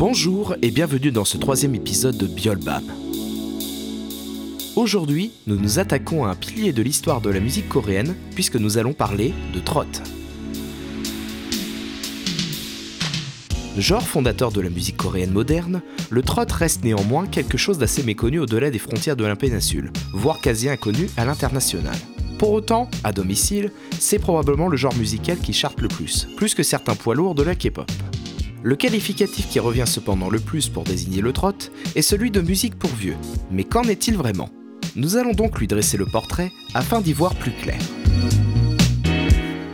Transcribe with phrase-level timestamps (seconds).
[0.00, 2.84] Bonjour et bienvenue dans ce troisième épisode de Biolbam.
[4.74, 8.78] Aujourd'hui, nous nous attaquons à un pilier de l'histoire de la musique coréenne puisque nous
[8.78, 9.84] allons parler de trot.
[13.76, 18.38] Genre fondateur de la musique coréenne moderne, le trot reste néanmoins quelque chose d'assez méconnu
[18.38, 21.96] au-delà des frontières de la péninsule, voire quasi inconnu à l'international.
[22.38, 26.62] Pour autant, à domicile, c'est probablement le genre musical qui charte le plus, plus que
[26.62, 27.92] certains poids lourds de la K-pop.
[28.62, 31.54] Le qualificatif qui revient cependant le plus pour désigner le trot
[31.94, 33.16] est celui de musique pour vieux.
[33.50, 34.50] Mais qu'en est-il vraiment?
[34.96, 37.78] Nous allons donc lui dresser le portrait afin d'y voir plus clair.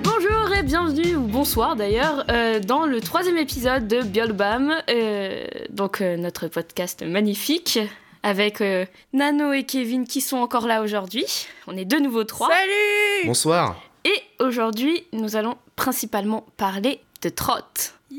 [0.04, 6.00] Bonjour et bienvenue, ou bonsoir d'ailleurs, euh, dans le troisième épisode de Biolbam, euh, donc
[6.00, 7.80] euh, notre podcast magnifique,
[8.23, 11.26] avec euh, Nano et Kevin qui sont encore là aujourd'hui.
[11.66, 12.50] On est de nouveau trois.
[12.50, 17.52] Salut Bonsoir Et aujourd'hui, nous allons principalement parler de trot.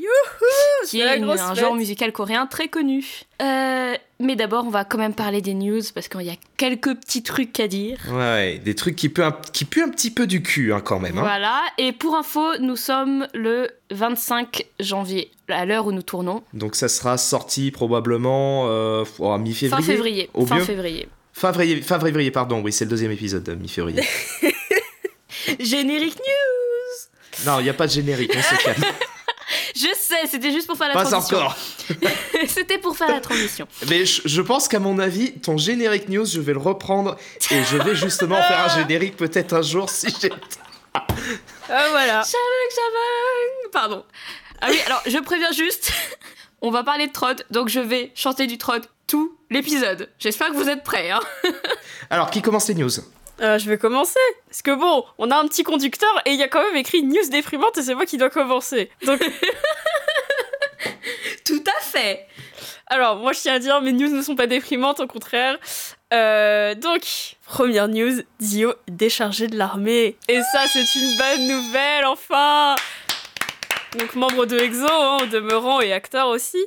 [0.08, 3.04] Youhou qui est une- un genre musical coréen très connu.
[3.42, 6.94] Euh, mais d'abord, on va quand même parler des news parce qu'il y a quelques
[6.94, 7.98] petits trucs à dire.
[8.10, 10.98] Ouais, des trucs qui puent un, qui puent un petit peu du cul hein, quand
[10.98, 11.18] même.
[11.18, 11.22] hein.
[11.22, 16.42] Voilà, et pour info, nous sommes le 25 janvier, à l'heure où nous tournons.
[16.54, 19.82] Donc ça sera sorti probablement euh, oh, à mi-février.
[19.84, 20.30] Fin février.
[20.34, 20.64] Au fin mieux.
[20.64, 21.08] février.
[21.32, 24.02] Fin février, fin février, pardon, oui, c'est le deuxième épisode, de mi-février.
[25.60, 28.82] Générique news non, il n'y a pas de générique, on se calme.
[29.74, 31.38] Je sais, c'était juste pour faire la Pas transition.
[31.38, 31.56] encore
[32.48, 33.66] c'était pour faire la transition.
[33.88, 37.16] Mais je, je pense qu'à mon avis, ton générique news, je vais le reprendre
[37.50, 40.30] et je vais justement faire un générique peut-être un jour si j'ai...
[40.94, 42.22] Ah voilà.
[42.22, 44.04] Chavang, chavang Pardon.
[44.60, 45.92] Ah oui, alors je préviens juste,
[46.62, 50.10] on va parler de trot, donc je vais chanter du trot tout l'épisode.
[50.18, 51.10] J'espère que vous êtes prêts.
[51.10, 51.20] Hein.
[52.10, 52.90] Alors, qui commence les news?
[53.40, 54.18] Euh, je vais commencer.
[54.48, 57.02] Parce que bon, on a un petit conducteur et il y a quand même écrit
[57.02, 58.90] news déprimante et c'est moi qui dois commencer.
[59.04, 59.20] Donc,
[61.44, 62.26] Tout à fait.
[62.86, 65.56] alors, moi je tiens à dire, mes news ne sont pas déprimantes, au contraire.
[66.12, 67.02] Euh, donc,
[67.46, 70.16] première news, Dio déchargé de l'armée.
[70.28, 72.76] Et ça, c'est une bonne nouvelle, enfin
[73.98, 76.64] Donc, membre de EXO, hein, au demeurant, et acteur aussi.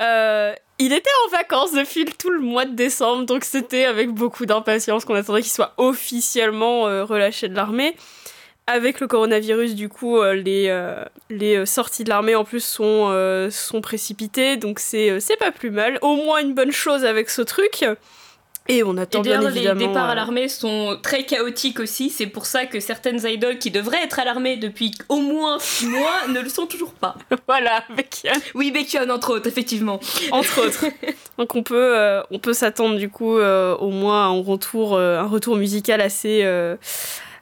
[0.00, 4.44] Euh, il était en vacances depuis tout le mois de décembre, donc c'était avec beaucoup
[4.44, 7.96] d'impatience qu'on attendait qu'il soit officiellement euh, relâché de l'armée.
[8.66, 14.56] Avec le coronavirus, du coup, euh, les, euh, sorties de l'armée en plus sont, précipitées,
[14.56, 15.98] donc c'est pas plus mal.
[16.02, 17.84] Au moins une bonne chose avec ce truc.
[18.66, 19.86] Et on attend bien d'ailleurs, les évidemment.
[19.88, 22.08] départs à euh, l'armée sont très chaotiques aussi.
[22.08, 25.86] C'est pour ça que certaines idoles qui devraient être à l'armée depuis au moins 6
[25.88, 27.14] mois ne le sont toujours pas.
[27.46, 27.84] Voilà,
[28.24, 30.00] Yann, Oui, Baekhyun, entre autres, effectivement.
[30.32, 30.86] entre autres.
[31.38, 34.94] Donc on peut, euh, on peut s'attendre du coup euh, au moins à un retour,
[34.94, 36.76] euh, un retour musical assez, euh,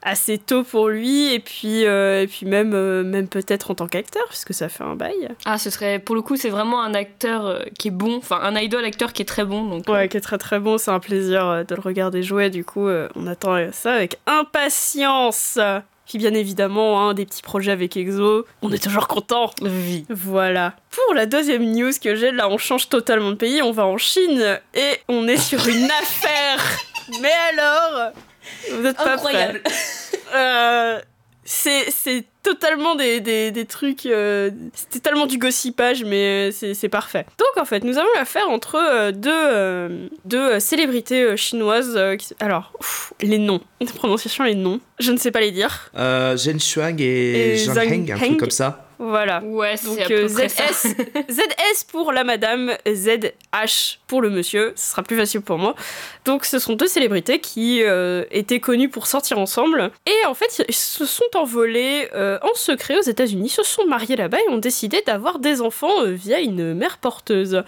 [0.03, 3.87] assez tôt pour lui et puis, euh, et puis même, euh, même peut-être en tant
[3.87, 5.29] qu'acteur puisque ça fait un bail.
[5.45, 8.17] Ah, ce serait, pour le coup, c'est vraiment un acteur euh, qui est bon.
[8.17, 9.65] Enfin, un idol acteur qui est très bon.
[9.65, 12.51] Donc, Ouais, qui est très très bon, c'est un plaisir de le regarder jouer.
[12.51, 15.59] Du coup, on attend ça avec impatience.
[16.07, 19.51] Puis bien évidemment, hein, des petits projets avec EXO, on est toujours content.
[19.63, 20.05] vie.
[20.11, 20.75] Voilà.
[20.91, 23.99] Pour la deuxième news que j'ai, là on change totalement de pays, on va en
[23.99, 26.61] Chine et on est sur une affaire.
[27.21, 28.13] Mais alors,
[28.71, 29.61] vous êtes pas Incroyable.
[29.63, 29.75] prêts.
[30.35, 30.99] Euh,
[31.45, 34.07] c'est c'est totalement des, des, des trucs.
[34.07, 37.27] euh, C'était tellement du gossipage, mais euh, c'est c'est parfait.
[37.39, 41.95] Donc en fait, nous avons affaire entre euh, deux, euh, deux euh, célébrités euh, chinoises.
[41.99, 45.51] euh, qui- alors, ouf, les noms, la prononciation, les noms, je ne sais pas les
[45.51, 45.91] dire.
[45.97, 48.27] euh, Zhen Shuang et, Et Zhang Zhang Heng, un Heng.
[48.29, 48.87] truc comme ça.
[49.05, 49.43] Voilà.
[49.43, 50.65] Ouais, Donc c'est à peu euh, près ça.
[50.69, 50.95] ZS,
[51.29, 55.75] ZS pour la madame, ZH pour le monsieur, ce sera plus facile pour moi.
[56.25, 60.65] Donc ce sont deux célébrités qui euh, étaient connues pour sortir ensemble et en fait
[60.69, 64.59] ils se sont envolés euh, en secret aux États-Unis, se sont mariés là-bas et ont
[64.59, 67.65] décidé d'avoir des enfants euh, via une mère porteuse.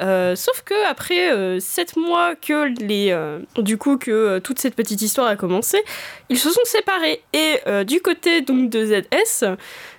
[0.00, 4.58] Euh, sauf que après euh, sept mois que les, euh, du coup que euh, toute
[4.58, 5.82] cette petite histoire a commencé,
[6.28, 9.44] ils se sont séparés et euh, du côté donc de ZS,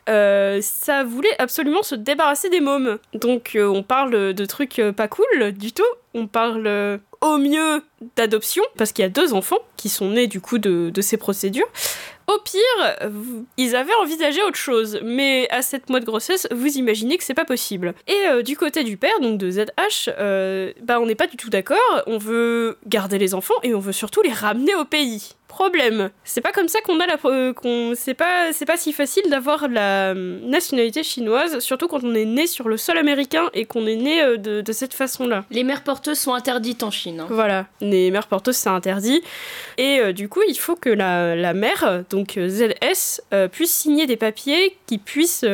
[0.08, 3.00] euh, ça voulait absolument se débarrasser des mômes.
[3.14, 5.84] Donc euh, on parle de trucs euh, pas cool du tout.
[6.14, 7.84] On parle au mieux
[8.16, 11.68] d'adoption, parce qu'il y a deux enfants qui sont nés du coup de, ces procédures.
[12.28, 13.10] Au pire,
[13.58, 17.34] ils avaient envisagé autre chose, mais à 7 mois de grossesse, vous imaginez que c'est
[17.34, 17.96] pas possible.
[18.08, 21.50] Et du côté du père, donc de ZH, euh, bah on n'est pas du tout
[21.50, 22.04] d'accord.
[22.08, 25.36] On veut garder les enfants et on veut surtout les ramener au pays.
[25.56, 28.92] Problème, c'est pas comme ça qu'on a la euh, qu'on c'est pas c'est pas si
[28.92, 33.50] facile d'avoir la euh, nationalité chinoise, surtout quand on est né sur le sol américain
[33.54, 35.46] et qu'on est né euh, de, de cette façon-là.
[35.52, 37.22] Les mères porteuses sont interdites en Chine.
[37.22, 37.28] hein.
[37.30, 39.22] Voilà, les mères porteuses c'est interdit.
[39.78, 43.22] Et euh, du coup, il faut que la, la mère, donc ZS,
[43.54, 45.46] puisse signer des papiers qui puissent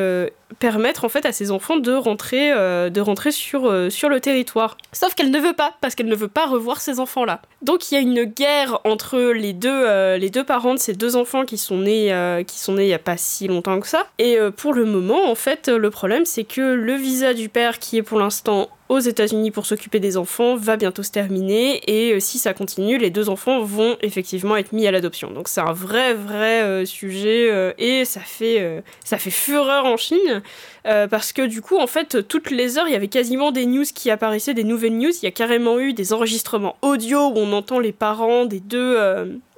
[0.59, 4.19] permettre en fait à ses enfants de rentrer, euh, de rentrer sur, euh, sur le
[4.19, 4.77] territoire.
[4.91, 7.41] Sauf qu'elle ne veut pas, parce qu'elle ne veut pas revoir ces enfants-là.
[7.61, 10.93] Donc il y a une guerre entre les deux, euh, les deux parents de ces
[10.93, 13.87] deux enfants qui sont nés, qui sont nés il n'y a pas si longtemps que
[13.87, 14.07] ça.
[14.17, 17.97] Et pour le moment, en fait, le problème c'est que le visa du père, qui
[17.97, 22.19] est pour l'instant aux États-Unis pour s'occuper des enfants va bientôt se terminer et euh,
[22.19, 25.31] si ça continue, les deux enfants vont effectivement être mis à l'adoption.
[25.31, 29.95] Donc c'est un vrai vrai euh, sujet euh, et ça fait ça fait fureur en
[29.95, 30.43] Chine
[30.83, 33.85] parce que du coup en fait toutes les heures il y avait quasiment des news
[33.95, 35.11] qui apparaissaient, des nouvelles news.
[35.21, 38.97] Il y a carrément eu des enregistrements audio où on entend les parents des deux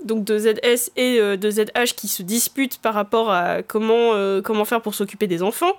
[0.05, 4.11] donc de ZS et de ZH qui se disputent par rapport à comment
[4.43, 5.75] comment faire pour s'occuper des enfants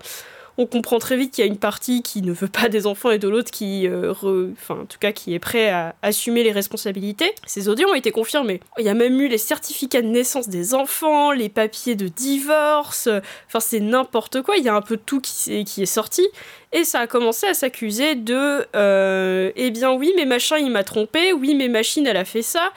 [0.56, 3.10] on comprend très vite qu'il y a une partie qui ne veut pas des enfants
[3.10, 4.14] et de l'autre qui, euh,
[5.14, 7.34] qui est prêt à assumer les responsabilités.
[7.46, 8.60] Ces audios ont été confirmés.
[8.78, 13.08] Il y a même eu les certificats de naissance des enfants, les papiers de divorce.
[13.48, 14.56] Enfin, c'est n'importe quoi.
[14.56, 16.26] Il y a un peu tout qui est, qui est sorti.
[16.72, 20.84] Et ça a commencé à s'accuser de, euh, eh bien oui, mais machin, il m'a
[20.84, 21.32] trompé.
[21.32, 22.72] Oui, mais machine, elle a fait ça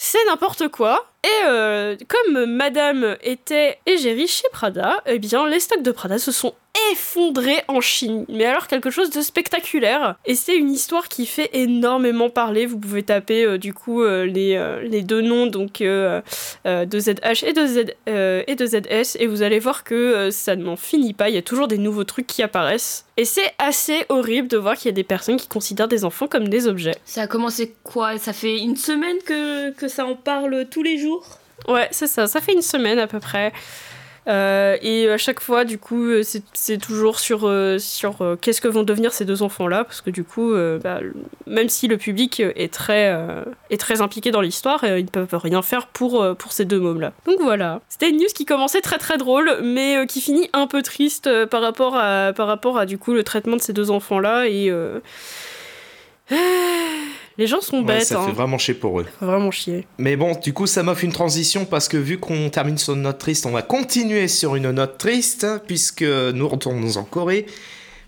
[0.00, 1.06] c'est n'importe quoi.
[1.24, 6.30] Et euh, comme Madame était égérie chez Prada, eh bien les stocks de Prada se
[6.30, 6.54] sont
[6.92, 8.24] effondré en Chine.
[8.28, 10.16] Mais alors quelque chose de spectaculaire.
[10.26, 12.66] Et c'est une histoire qui fait énormément parler.
[12.66, 16.22] Vous pouvez taper euh, du coup euh, les, euh, les, deux noms donc de
[16.64, 20.76] ZH et de, Z, et de ZS et vous allez voir que ça ne m'en
[20.76, 21.28] finit pas.
[21.28, 23.06] Il y a toujours des nouveaux trucs qui apparaissent.
[23.16, 26.28] Et c'est assez horrible de voir qu'il y a des personnes qui considèrent des enfants
[26.28, 26.94] comme des objets.
[27.04, 28.18] Ça a commencé quoi?
[28.18, 31.38] Ça fait une semaine que, que ça en parle tous les jours?
[31.66, 32.26] Ouais, c'est ça.
[32.26, 33.52] Ça fait une semaine à peu près.
[34.28, 36.22] Euh, et à chaque fois, du coup, euh,
[36.52, 40.24] c'est toujours sur, euh, sur qu'est-ce que vont devenir ces deux enfants-là, parce que du
[40.24, 41.00] coup, bah,
[41.46, 43.16] même si le public est très,
[43.70, 47.12] est très impliqué dans l'histoire, ils ne peuvent rien faire pour, pour ces deux mômes-là.
[47.26, 47.80] Donc voilà.
[47.88, 51.62] C'était une news qui commençait très très drôle, mais qui finit un peu triste par
[51.62, 54.48] rapport à, par rapport à du coup, le traitement de ces deux enfants-là.
[54.48, 54.72] Et.
[57.38, 58.02] Les gens sont bêtes.
[58.02, 58.34] ça fait hein.
[58.34, 59.06] vraiment chier pour eux.
[59.20, 59.86] Vraiment chier.
[59.98, 63.02] Mais bon, du coup, ça m'offre une transition parce que vu qu'on termine sur une
[63.02, 67.46] note triste, on va continuer sur une note triste puisque nous retournons en Corée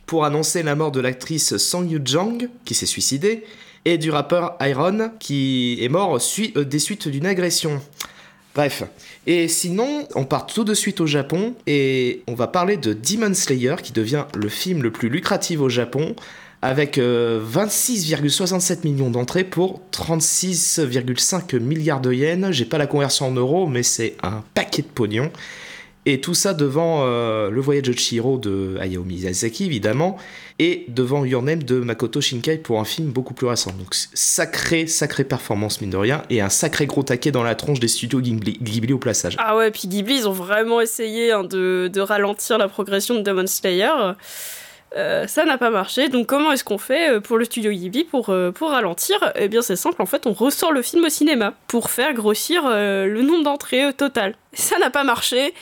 [0.04, 3.44] pour annoncer la mort de l'actrice Song Yoo-jang qui s'est suicidée
[3.84, 7.80] et du rappeur Iron qui est mort euh, des suites d'une agression.
[8.56, 8.82] Bref.
[9.28, 13.32] Et sinon, on part tout de suite au Japon et on va parler de Demon
[13.34, 16.16] Slayer qui devient le film le plus lucratif au Japon
[16.62, 22.50] avec 26,67 euh, millions d'entrées pour 36,5 milliards de yens.
[22.50, 25.30] J'ai pas la conversion en euros, mais c'est un paquet de pognon.
[26.06, 30.16] Et tout ça devant euh, Le Voyage de Chihiro de Hayao Miyazaki, évidemment,
[30.58, 33.70] et devant Your Name de Makoto Shinkai pour un film beaucoup plus récent.
[33.72, 37.80] Donc, sacré, sacré performance, mine de rien, et un sacré gros taquet dans la tronche
[37.80, 39.36] des studios Ghibli, au plaçage.
[39.38, 43.20] Ah ouais, puis Ghibli, ils ont vraiment essayé hein, de, de, ralentir la progression de
[43.20, 44.14] Demon Slayer.
[44.96, 48.04] Euh, ça n'a pas marché, donc comment est-ce qu'on fait euh, pour le studio Ghibli
[48.04, 49.32] pour, euh, ralentir?
[49.36, 52.62] Eh bien c'est simple, en fait on ressort le film au cinéma pour faire grossir
[52.68, 54.34] le nombre d'entrées total.
[54.52, 55.54] Ça n'a pas marché,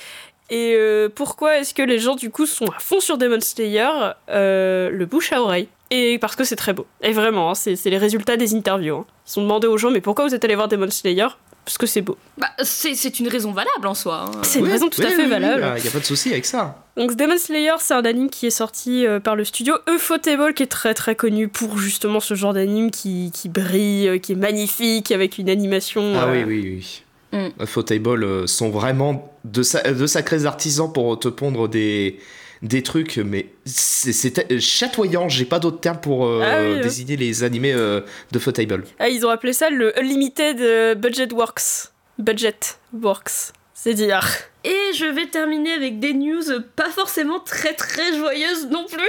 [0.50, 0.76] et
[1.14, 3.88] pourquoi est-ce que les gens du coup sont à fond sur Demon Slayer
[4.28, 5.68] Le bouche à oreille?
[5.90, 6.86] Et parce que c'est très beau.
[7.02, 8.96] Et vraiment, hein, c'est les résultats des interviews.
[8.96, 9.06] Hein.
[9.26, 11.28] Ils sont demandés aux gens, mais pourquoi vous êtes allé voir Demon Slayer?
[11.68, 12.16] Parce que c'est beau.
[12.38, 14.24] Bah, c'est une raison valable en soi.
[14.24, 14.40] Hein.
[14.40, 15.74] C'est une raison tout à fait valable.
[15.76, 16.82] Il n'y a pas de souci avec ça.
[16.96, 20.62] Donc Demon Slayer, c'est un anime qui est sorti euh, par le studio Ufotable, qui
[20.62, 24.34] est très très connu pour justement ce genre d'anime qui, qui, brille, euh, qui est
[24.34, 26.14] magnifique, avec une animation.
[26.16, 27.38] Ah oui, euh, oui, oui.
[27.38, 27.62] Mm.
[27.62, 29.60] Ufotable sont vraiment de,
[29.92, 32.18] de sacrés artisans pour te pondre des
[32.62, 35.28] des trucs, mais c'est chatoyant.
[35.28, 38.00] J'ai pas d'autre terme pour euh, ah désigner les animés euh,
[38.32, 38.84] de Footable.
[38.98, 41.92] Ah, ils ont appelé ça le Unlimited euh, Budget Works.
[42.18, 42.58] Budget
[42.92, 43.52] Works.
[43.74, 44.26] C'est dire.
[44.64, 46.42] Et je vais terminer avec des news
[46.74, 49.08] pas forcément très très joyeuses non plus.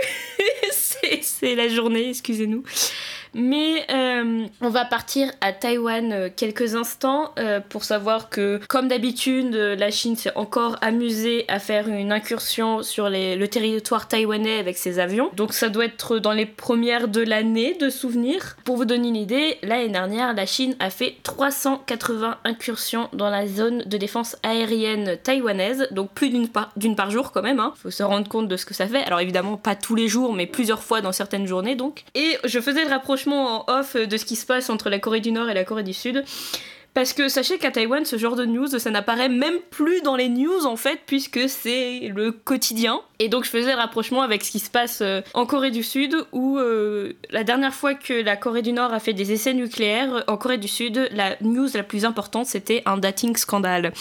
[1.22, 2.64] c'est la journée, excusez-nous.
[3.34, 8.88] Mais euh, on va partir à Taïwan euh, quelques instants euh, pour savoir que, comme
[8.88, 14.78] d'habitude, la Chine s'est encore amusée à faire une incursion sur le territoire taïwanais avec
[14.78, 15.30] ses avions.
[15.36, 18.58] Donc ça doit être dans les premières de l'année de souvenirs.
[18.64, 23.48] Pour vous donner une idée, l'année dernière, la Chine a fait 380 incursions dans la
[23.48, 27.60] zone de défense aérienne taïwanaise, donc plus d'une par, par, jour quand même.
[27.60, 27.74] Hein.
[27.76, 29.04] faut se rendre compte de ce que ça fait.
[29.04, 32.04] Alors évidemment, pas tous les jours, mais plusieurs fois dans certaines journées donc.
[32.16, 35.20] Et je faisais le rapprochement en off de ce qui se passe entre la Corée
[35.20, 36.24] du Nord et la Corée du Sud.
[36.94, 40.28] Parce que sachez qu'à Taïwan, ce genre de news, ça n'apparaît même plus dans les
[40.28, 43.02] news en fait, puisque c'est le quotidien.
[43.20, 46.16] Et donc je faisais rapprochement avec ce qui se passe euh, en Corée du Sud,
[46.32, 50.24] où euh, la dernière fois que la Corée du Nord a fait des essais nucléaires,
[50.28, 53.94] en Corée du Sud, la news la plus importante, c'était un dating scandale.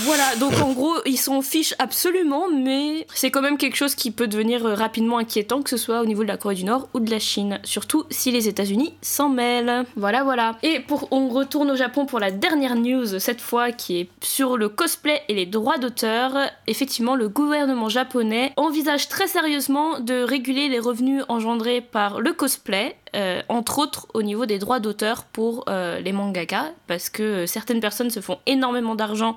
[0.00, 4.10] Voilà, donc en gros, ils s'en fichent absolument, mais c'est quand même quelque chose qui
[4.10, 7.00] peut devenir rapidement inquiétant, que ce soit au niveau de la Corée du Nord ou
[7.00, 9.84] de la Chine, surtout si les États-Unis s'en mêlent.
[9.96, 10.58] Voilà, voilà.
[10.62, 14.56] Et pour, on retourne au Japon pour la dernière news, cette fois qui est sur
[14.56, 16.32] le cosplay et les droits d'auteur.
[16.66, 22.96] Effectivement, le gouvernement japonais envisage très sérieusement de réguler les revenus engendrés par le cosplay,
[23.14, 27.46] euh, entre autres au niveau des droits d'auteur pour euh, les mangakas, parce que euh,
[27.46, 29.36] certaines personnes se font énormément d'argent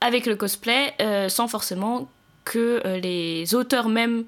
[0.00, 0.94] avec le cosplay
[1.28, 2.08] sans forcément
[2.44, 4.24] que les auteurs même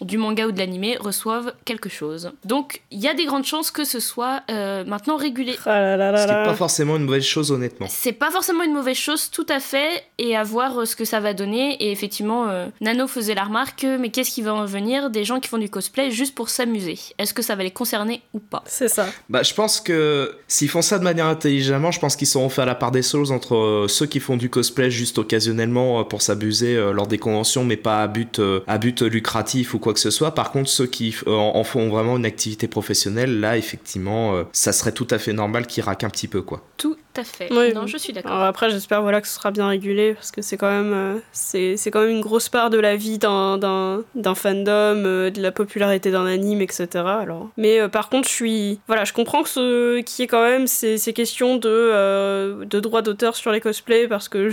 [0.00, 2.32] du manga ou de l'animé reçoivent quelque chose.
[2.44, 5.54] Donc il y a des grandes chances que ce soit euh, maintenant régulé.
[5.66, 7.86] Ah ce qui n'est pas forcément une mauvaise chose honnêtement.
[7.88, 11.04] C'est pas forcément une mauvaise chose tout à fait et à voir euh, ce que
[11.04, 11.76] ça va donner.
[11.82, 15.40] Et effectivement, euh, Nano faisait la remarque, mais qu'est-ce qui va en venir des gens
[15.40, 16.98] qui font du cosplay juste pour s'amuser?
[17.18, 18.62] Est-ce que ça va les concerner ou pas?
[18.66, 19.06] C'est ça.
[19.28, 22.66] Bah je pense que s'ils font ça de manière intelligemment, je pense qu'ils sauront faire
[22.66, 27.06] la part des choses entre ceux qui font du cosplay juste occasionnellement pour s'abuser lors
[27.06, 30.34] des conventions mais pas à but, à but lucratif ou quoi que ce soit.
[30.34, 34.72] Par contre, ceux qui euh, en font vraiment une activité professionnelle, là, effectivement, euh, ça
[34.72, 36.62] serait tout à fait normal qu'ils raquent un petit peu, quoi.
[36.76, 37.48] Tout à fait.
[37.50, 38.40] non, je suis d'accord.
[38.42, 41.76] Après, j'espère voilà, que ce sera bien régulé, parce que c'est quand, même, euh, c'est,
[41.90, 46.26] quand même une grosse part de la vie d'un, d'un, fandom, de la popularité d'un
[46.26, 46.88] anime, etc.
[46.94, 47.50] Alors.
[47.56, 48.80] Mais par contre, je suis.
[48.86, 53.02] Voilà, je comprends que ce, qui est quand même ces, ces questions de, de droits
[53.02, 54.50] d'auteur sur les cosplays, parce que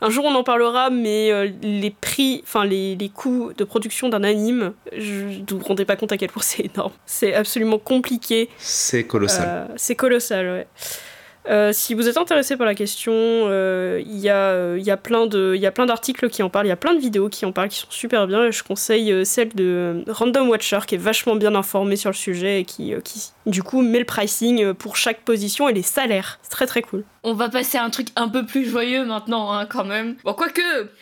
[0.00, 4.24] un jour on en parlera, mais les prix, enfin les, les coûts de production d'un
[4.24, 6.92] anime, je ne vous rendez pas compte à quel point c'est énorme.
[7.06, 8.48] C'est absolument compliqué.
[8.58, 9.46] C'est colossal.
[9.48, 10.66] Euh, c'est colossal, ouais.
[11.48, 15.26] Euh, si vous êtes intéressé par la question, euh, il y, a, y a plein
[15.26, 17.90] d'articles qui en parlent, il y a plein de vidéos qui en parlent qui sont
[17.90, 18.44] super bien.
[18.44, 22.60] Et je conseille celle de Random Watcher qui est vachement bien informée sur le sujet
[22.60, 26.38] et qui, qui du coup met le pricing pour chaque position et les salaires.
[26.42, 27.04] C'est très très cool.
[27.24, 30.16] On va passer à un truc un peu plus joyeux maintenant, hein, quand même.
[30.24, 30.60] Bon, quoique,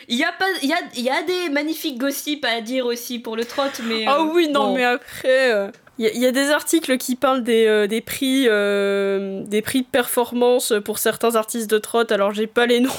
[0.08, 3.36] il y, a pas, y, a, y a des magnifiques gossips à dire aussi pour
[3.36, 4.04] le trot, mais.
[4.06, 5.70] Ah oui, non, mais après.
[5.98, 9.82] Il euh, y, a des articles qui parlent des, euh, des prix euh, des prix
[9.82, 12.04] de performance pour certains artistes de trot.
[12.10, 12.90] Alors j'ai pas les noms,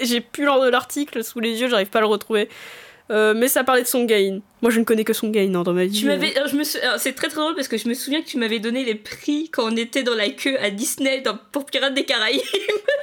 [0.00, 2.48] j'ai plus l'article sous les yeux, j'arrive pas à le retrouver.
[3.10, 4.40] mais ça parlait de son gain.
[4.62, 6.00] Moi, je ne connais que son gain hein, dans ma vie.
[6.00, 8.38] Tu m'avais, je me c'est très très drôle parce que je me souviens que tu
[8.38, 11.94] m'avais donné les prix quand on était dans la queue à Disney dans, pour Pirates
[11.94, 12.40] des Caraïbes.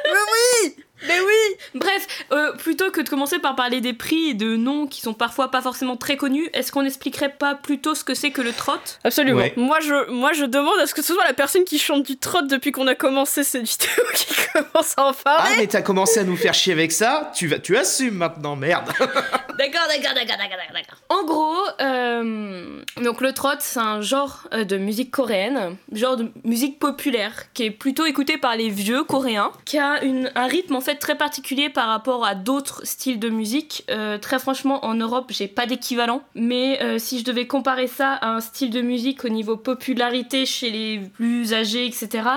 [0.06, 0.76] Mais oui
[1.08, 4.88] mais oui Bref, euh, plutôt que de commencer par parler des prix et de noms
[4.88, 8.32] qui sont parfois pas forcément très connus, est-ce qu'on n'expliquerait pas plutôt ce que c'est
[8.32, 8.74] que le trot?
[9.04, 9.44] Absolument.
[9.56, 12.18] Moi, je, moi, je demande à ce que ce soit la personne qui chante du
[12.18, 15.54] trot depuis qu'on a commencé cette vidéo qui commence à en parler.
[15.56, 18.56] Ah, mais t'as commencé à nous faire chier avec ça Tu, vas, tu assumes maintenant,
[18.56, 20.98] merde D'accord, d'accord, d'accord, d'accord, d'accord.
[21.10, 26.32] En gros, euh, donc le trot, c'est un genre euh, de musique coréenne, genre de
[26.44, 30.76] musique populaire, qui est plutôt écouté par les vieux coréens, qui a une, un rythme
[30.76, 33.86] en fait très particulier par rapport à d'autres styles de musique.
[33.90, 36.22] Euh, très franchement, en Europe, j'ai pas d'équivalent.
[36.36, 40.46] Mais euh, si je devais comparer ça à un style de musique au niveau popularité
[40.46, 42.28] chez les plus âgés, etc.,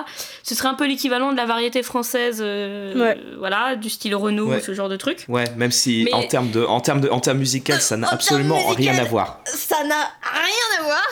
[0.43, 4.75] ce serait un peu l'équivalent de la variété française, euh, voilà, du style Renault, ce
[4.75, 5.25] genre de truc.
[5.29, 8.59] Ouais, même si en termes de, en termes de, en termes musical, ça n'a absolument
[8.69, 9.41] rien à voir.
[9.45, 11.09] Ça n'a rien à voir.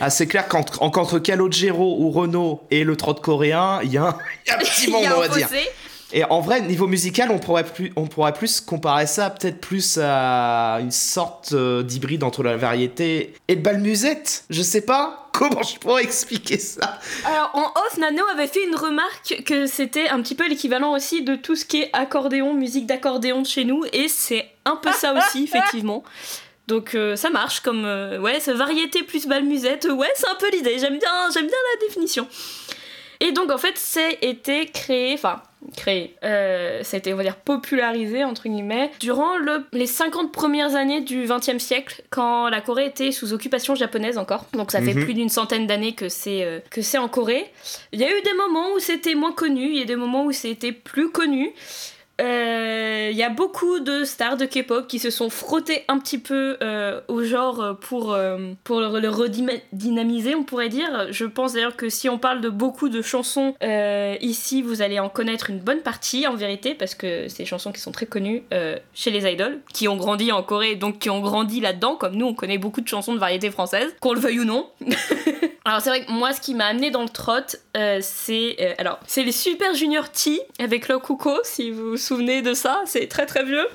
[0.00, 4.58] ah, c'est clair qu'entre Calogero ou Renault et le trot coréen, il y, a un
[4.58, 5.48] petit monde, on va dire.
[6.12, 9.98] Et en vrai, niveau musical, on pourrait plus, on pourrait plus comparer ça peut-être plus
[10.02, 14.44] à une sorte euh, d'hybride entre la variété et le bal musette.
[14.48, 16.98] Je sais pas comment je pourrais expliquer ça.
[17.26, 21.22] Alors en off, Nano avait fait une remarque que c'était un petit peu l'équivalent aussi
[21.22, 24.90] de tout ce qui est accordéon, musique d'accordéon de chez nous, et c'est un peu
[24.92, 26.04] ça aussi, effectivement.
[26.68, 29.86] Donc euh, ça marche comme euh, ouais, c'est variété plus bal musette.
[29.90, 30.78] Ouais, c'est un peu l'idée.
[30.78, 32.26] J'aime bien, j'aime bien la définition.
[33.20, 35.42] Et donc en fait, c'est été créé, enfin
[35.76, 40.32] créé, euh, ça a été on va dire popularisé entre guillemets durant le, les 50
[40.32, 44.46] premières années du 20e siècle quand la Corée était sous occupation japonaise encore.
[44.52, 45.04] Donc ça fait mhm.
[45.04, 47.50] plus d'une centaine d'années que c'est euh, que c'est en Corée.
[47.92, 50.24] Il y a eu des moments où c'était moins connu, il y a des moments
[50.24, 51.52] où c'était plus connu.
[52.20, 56.18] Il euh, y a beaucoup de stars de K-pop qui se sont frottés un petit
[56.18, 61.06] peu euh, au genre pour, euh, pour le, redynamiser, on pourrait dire.
[61.12, 63.54] Je pense d'ailleurs que si on parle de beaucoup de chansons
[64.20, 67.70] ici, vous allez en connaître une bonne partie en vérité, parce que c'est des chansons
[67.70, 68.42] qui sont très connues
[68.94, 72.26] chez les idols, qui ont grandi en Corée, donc qui ont grandi là-dedans, comme nous
[72.26, 74.68] on connaît beaucoup de chansons de variété française, qu'on le veuille ou non.
[75.64, 77.58] alors c'est vrai que moi ce qui m'a amené dans le trot,
[78.00, 83.06] c'est alors c'est les Super Junior T avec Cuco si vous souvenez de ça, c'est
[83.06, 83.66] très très vieux.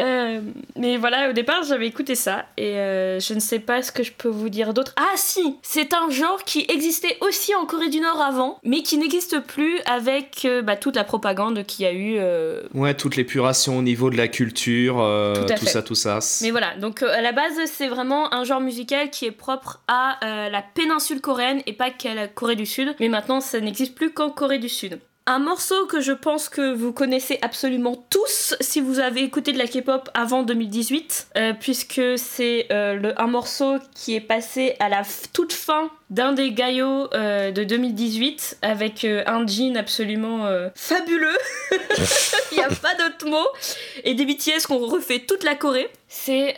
[0.00, 0.40] Euh,
[0.76, 4.02] mais voilà, au départ, j'avais écouté ça et euh, je ne sais pas ce que
[4.02, 4.94] je peux vous dire d'autre.
[4.96, 8.98] Ah si, c'est un genre qui existait aussi en Corée du Nord avant, mais qui
[8.98, 12.18] n'existe plus avec euh, bah, toute la propagande qu'il y a eu.
[12.74, 14.96] Ouais, toute l'épuration au niveau de la culture,
[15.58, 16.18] tout, ça, tout ça.
[16.42, 20.18] Mais voilà, donc à la base, c'est vraiment un genre musical qui est propre à
[20.22, 22.94] la péninsule coréenne et pas qu'à la Corée du Sud.
[23.00, 25.00] Mais maintenant, ça n'existe plus qu'en Corée du Sud.
[25.30, 29.58] Un morceau que je pense que vous connaissez absolument tous si vous avez écouté de
[29.58, 35.02] la K-pop avant 2018, euh, puisque c'est euh, un morceau qui est passé à la
[35.34, 41.36] toute fin d'un des gaillots euh, de 2018 avec un jean absolument fabuleux.
[42.52, 43.46] Il n'y a pas d'autre mot.
[44.04, 45.90] Et des BTS qu'on refait toute la Corée.
[46.08, 46.56] C'est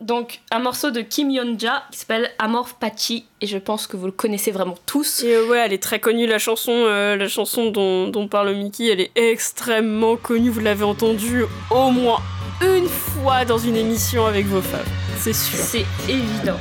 [0.00, 4.06] donc un morceau de Kim Yeon-ja qui s'appelle Amorph Patchy et je pense que vous
[4.06, 5.22] le connaissez vraiment tous.
[5.22, 9.12] Et ouais, elle est très connue la chanson, la chanson dont, parle Mickey, elle est
[9.14, 10.50] extrêmement connue.
[10.50, 12.20] Vous l'avez entendue au moins
[12.60, 14.80] une fois dans une émission avec vos femmes.
[15.18, 15.58] C'est sûr.
[15.58, 16.58] C'est évident.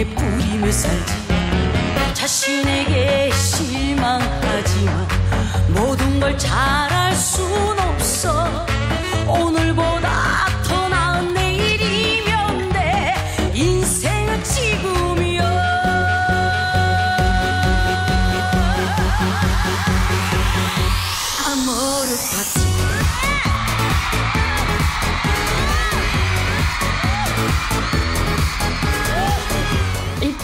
[0.00, 1.12] 내 뿌리며 살지
[2.14, 5.06] 자신에게 실망하지만
[5.68, 7.44] 모든 걸 잘할 순
[7.78, 8.66] 없어.
[9.26, 10.46] 오늘보다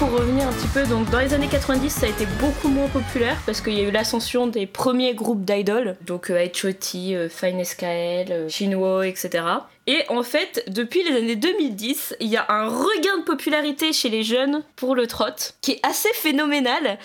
[0.09, 3.37] revenir un petit peu, donc dans les années 90, ça a été beaucoup moins populaire
[3.47, 7.65] parce qu'il y a eu l'ascension des premiers groupes d'idoles, donc euh, H.O.T., euh, Fine
[7.65, 9.45] SKL, euh, Shinwo, etc.
[9.87, 14.09] Et en fait, depuis les années 2010, il y a un regain de popularité chez
[14.09, 15.25] les jeunes pour le trot
[15.61, 16.99] qui est assez phénoménal.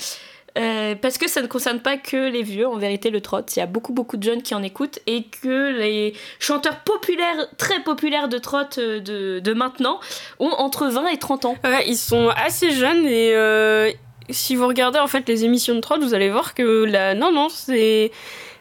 [0.58, 3.42] Euh, parce que ça ne concerne pas que les vieux, en vérité, le trot.
[3.56, 7.48] Il y a beaucoup, beaucoup de jeunes qui en écoutent et que les chanteurs populaires,
[7.58, 10.00] très populaires de trot euh, de, maintenant
[10.40, 11.56] ont entre 20 et 30 ans.
[11.88, 13.92] Ils sont assez jeunes et euh,
[14.30, 17.32] si vous regardez en fait les émissions de trot, vous allez voir que là, non,
[17.32, 18.12] non, c'est.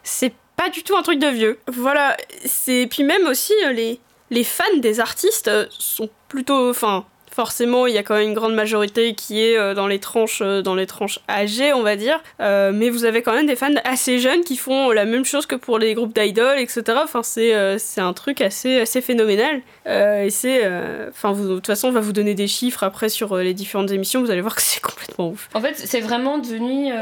[0.03, 1.59] C'est pas du tout un truc de vieux.
[1.69, 2.87] Voilà, c'est.
[2.91, 4.01] Puis même aussi, les,
[4.31, 6.71] les fans des artistes sont plutôt.
[6.71, 9.99] Enfin forcément, il y a quand même une grande majorité qui est euh, dans les
[9.99, 12.21] tranches, euh, dans les tranches âgées, on va dire.
[12.41, 15.47] Euh, mais vous avez quand même des fans assez jeunes qui font la même chose
[15.47, 16.83] que pour les groupes d'idoles, etc.
[17.03, 19.63] Enfin, c'est un truc assez, assez phénoménal.
[19.87, 20.67] et c'est,
[21.09, 24.21] enfin, de toute façon, on va vous donner des chiffres après sur les différentes émissions.
[24.21, 25.49] Vous allez voir que c'est complètement ouf.
[25.55, 26.93] En fait, c'est vraiment devenu,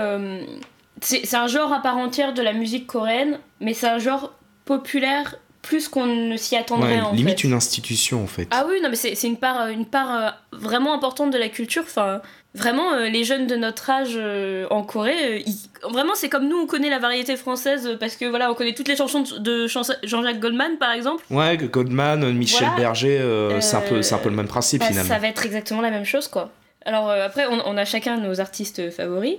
[1.01, 4.33] c'est un genre à part entière de la musique coréenne, mais c'est un genre
[4.65, 8.49] populaire plus qu'on ne s'y attendrait en limite une institution en fait.
[8.51, 11.83] Ah oui, non mais c'est une part, une part euh, vraiment importante de la culture.
[11.85, 12.21] Enfin,
[12.55, 15.45] vraiment, euh, les jeunes de notre âge euh, en Corée,
[15.83, 18.89] vraiment c'est comme nous on connaît la variété française parce que voilà, on connaît toutes
[18.89, 21.25] les chansons de, Jean-Jacques Goldman par exemple.
[21.31, 23.19] Ouais, Goldman, Michel Berger,
[23.61, 25.09] c'est un, peu, un peu le même principe bah, finalement.
[25.09, 26.51] Ça va être exactement la même chose quoi.
[26.89, 29.37] Alors après, on, a chacun nos artistes favoris.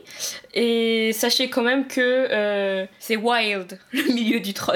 [0.53, 4.73] Et sachez quand même que c'est wild, le milieu du trot.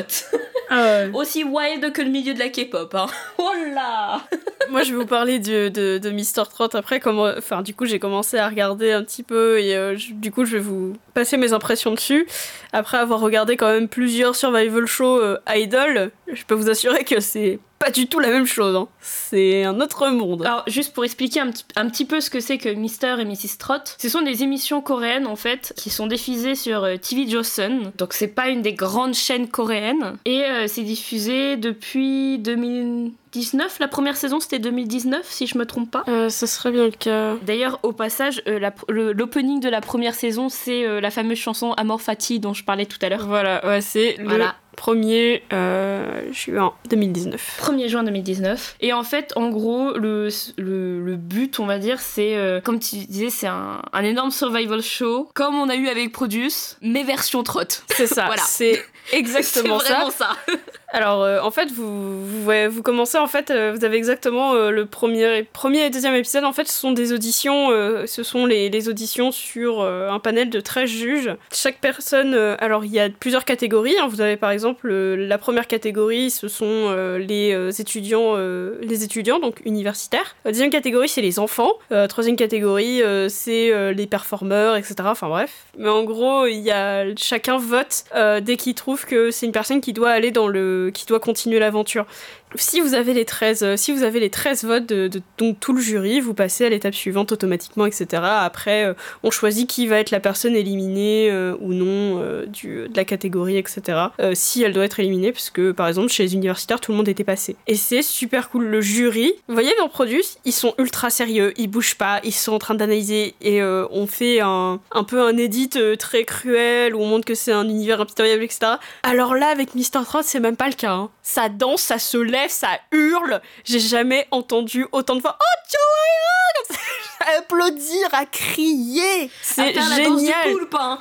[0.69, 2.93] Ah Aussi wild que le milieu de la K-pop.
[2.95, 3.07] Hein.
[3.37, 4.21] Oh là
[4.69, 6.49] Moi, je vais vous parler de, de, de Mr.
[6.49, 6.99] Trot après.
[6.99, 10.45] Comment, enfin, du coup, j'ai commencé à regarder un petit peu et euh, du coup,
[10.45, 12.27] je vais vous passer mes impressions dessus.
[12.71, 17.19] Après avoir regardé quand même plusieurs survival shows euh, idol, je peux vous assurer que
[17.19, 18.75] c'est pas du tout la même chose.
[18.77, 18.87] Hein.
[19.01, 20.45] C'est un autre monde.
[20.45, 23.19] Alors, juste pour expliquer un, un petit peu ce que c'est que Mr.
[23.19, 23.57] et Mrs.
[23.59, 27.91] Trot, ce sont des émissions coréennes en fait qui sont diffusées sur euh, TV Joseon.
[27.97, 30.15] Donc, c'est pas une des grandes chaînes coréennes.
[30.23, 33.79] Et euh, c'est diffusé depuis 2019.
[33.79, 36.05] La première saison, c'était 2019, si je me trompe pas.
[36.07, 37.35] Euh, ça serait bien le cas.
[37.41, 38.41] D'ailleurs, au passage,
[38.87, 42.99] l'opening de la première saison, c'est la fameuse chanson Amor Fati dont je parlais tout
[43.01, 43.27] à l'heure.
[43.27, 44.55] Voilà, ouais, c'est voilà.
[44.77, 47.59] 1er euh, juin 2019.
[47.61, 48.75] 1er juin 2019.
[48.81, 52.97] Et en fait, en gros, le, le, but, on va dire, c'est, euh, comme tu
[52.97, 57.43] disais, c'est un, un, énorme survival show, comme on a eu avec Produce, mais version
[57.43, 57.61] trot.
[57.87, 58.43] C'est ça, voilà.
[58.47, 59.93] c'est exactement ça.
[59.93, 60.29] vraiment ça.
[60.93, 65.43] Alors, euh, en fait, vous, vous, commencez, en fait, euh, vous avez exactement le premier,
[65.43, 66.45] premier et deuxième épisode.
[66.45, 67.69] En fait, ce sont des auditions,
[68.05, 71.35] ce sont les, les auditions sur un panel de 13 juges.
[71.51, 73.95] Chaque personne, alors, il y a plusieurs catégories.
[73.99, 74.07] Hein.
[74.07, 79.03] Vous avez, par exemple, la première catégorie, ce sont euh, les euh, étudiants, euh, les
[79.03, 80.35] étudiants donc universitaires.
[80.45, 81.71] La deuxième catégorie, c'est les enfants.
[82.09, 84.95] troisième catégorie, c'est les performeurs, etc.
[85.05, 85.65] Enfin bref.
[85.77, 88.05] Mais en gros, il y a chacun vote
[88.41, 91.59] dès qu'il trouve que c'est une personne qui doit aller dans le, qui doit continuer
[91.59, 92.05] l'aventure.
[92.55, 95.81] Si vous avez les 13, euh, si vous avez les 13 votes de, tout le
[95.81, 98.23] jury, vous passez à l'étape suivante automatiquement, etc.
[98.23, 103.05] Après, euh, on choisit qui va être la personne éliminée euh, ou non de la
[103.05, 103.99] catégorie, etc.
[104.33, 107.07] si elle doit être éliminée, parce que par exemple, chez les universitaires, tout le monde
[107.07, 107.55] était passé.
[107.67, 108.65] Et c'est super cool.
[108.65, 112.53] Le jury, vous voyez, dans Produce, ils sont ultra sérieux, ils bougent pas, ils sont
[112.53, 117.07] en train d'analyser et on fait un, un peu un edit très cruel où on
[117.07, 118.73] montre que c'est un univers impitoyable, etc.
[119.03, 120.03] Alors là, avec Mr.
[120.05, 120.93] Trot, c'est même pas le cas.
[120.93, 121.09] Hein.
[121.21, 123.41] Ça danse, ça se lève ça hurle.
[123.63, 126.77] J'ai jamais entendu autant de fois Oh, Joey
[127.25, 129.29] à applaudir, à crier.
[129.41, 130.55] C'est génial.
[130.73, 130.99] Hein.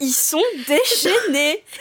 [0.00, 1.64] Ils sont déchaînés.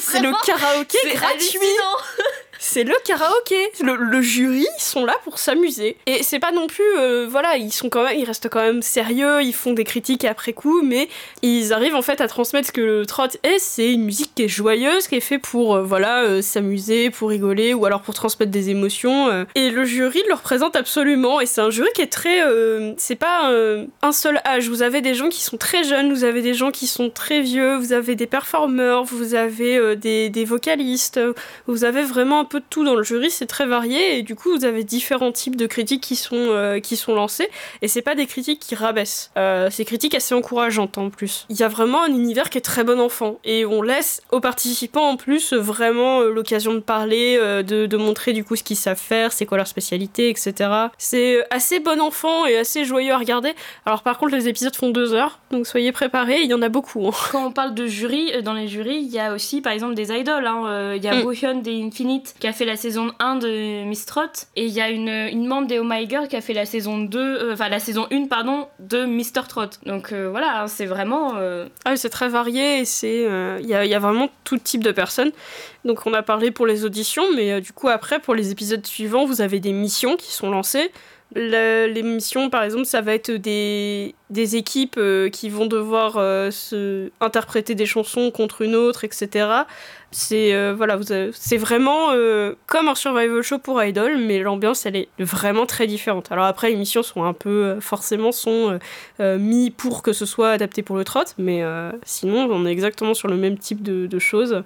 [0.00, 1.58] C'est le karaoké gratuit
[2.66, 3.56] c'est le karaoké.
[3.82, 5.98] Le, jury, ils sont là pour s'amuser.
[6.06, 8.80] Et c'est pas non plus, euh, voilà, ils sont quand même, ils restent quand même
[8.80, 11.08] sérieux, ils font des critiques après coup, mais
[11.42, 13.58] ils arrivent en fait à transmettre ce que le trot est.
[13.58, 17.28] C'est une musique qui est joyeuse, qui est fait pour, euh, voilà, euh, s'amuser, pour
[17.28, 19.44] rigoler, ou alors pour transmettre des émotions.
[19.54, 21.42] Et le jury le représente absolument.
[21.42, 22.40] Et c'est un jury qui est très,
[22.96, 23.52] c'est pas
[24.02, 24.68] un seul âge.
[24.70, 27.42] Vous avez des gens qui sont très jeunes, vous avez des gens qui sont très
[27.42, 31.20] vieux, vous avez des performeurs, vous avez des, des vocalistes,
[31.66, 34.34] vous avez vraiment un peu de tout dans le jury, c'est très varié et du
[34.34, 37.48] coup vous avez différents types de critiques qui sont, euh, qui sont lancées
[37.82, 41.46] et c'est pas des critiques qui rabaissent, euh, c'est critiques assez encourageantes en plus.
[41.48, 44.40] Il y a vraiment un univers qui est très bon enfant et on laisse aux
[44.40, 48.76] participants en plus vraiment euh, l'occasion de parler, de, de, montrer du coup ce qu'ils
[48.76, 50.70] savent faire, c'est quoi leur spécialité, etc.
[50.98, 53.54] C'est assez bon enfant et assez joyeux à regarder.
[53.86, 56.68] Alors par contre les épisodes font deux heures, donc soyez préparés, il y en a
[56.68, 57.06] beaucoup.
[57.06, 57.12] Hein.
[57.30, 60.12] Quand on parle de jury, dans les jurys, il y a aussi par exemple des
[60.12, 60.46] idoles.
[60.46, 60.94] Hein.
[60.96, 61.62] Il y a mm.
[61.62, 64.20] des Infinite qui a fait la saison 1 de Miss Trot
[64.54, 66.66] et il y a une, une, membre des Oh My Girl qui a fait la
[66.66, 69.70] saison 2, euh, enfin la saison 1 pardon de Mr Trot.
[69.86, 71.36] Donc euh, voilà, hein, c'est vraiment.
[71.36, 73.26] Euh, ah, c'est très varié et c'est
[73.60, 75.32] il y y, a, vraiment tout type de personnes.
[75.86, 79.24] Donc on a parlé pour les auditions, mais du coup après pour les épisodes suivants,
[79.24, 80.92] vous avez des missions qui sont lancées
[81.36, 85.00] les missions, par exemple, ça va être des, des équipes
[85.32, 86.12] qui vont devoir
[86.52, 89.64] se interpréter des chansons contre une autre, etc.
[90.14, 92.10] C'est euh, c'est vraiment
[92.66, 96.30] comme un survival show pour Idol, mais l'ambiance elle est vraiment très différente.
[96.30, 98.78] Alors après, les missions sont un peu forcément sont
[99.18, 101.64] mis pour que ce soit adapté pour le trot, mais
[102.04, 104.62] sinon on est exactement sur le même type de choses.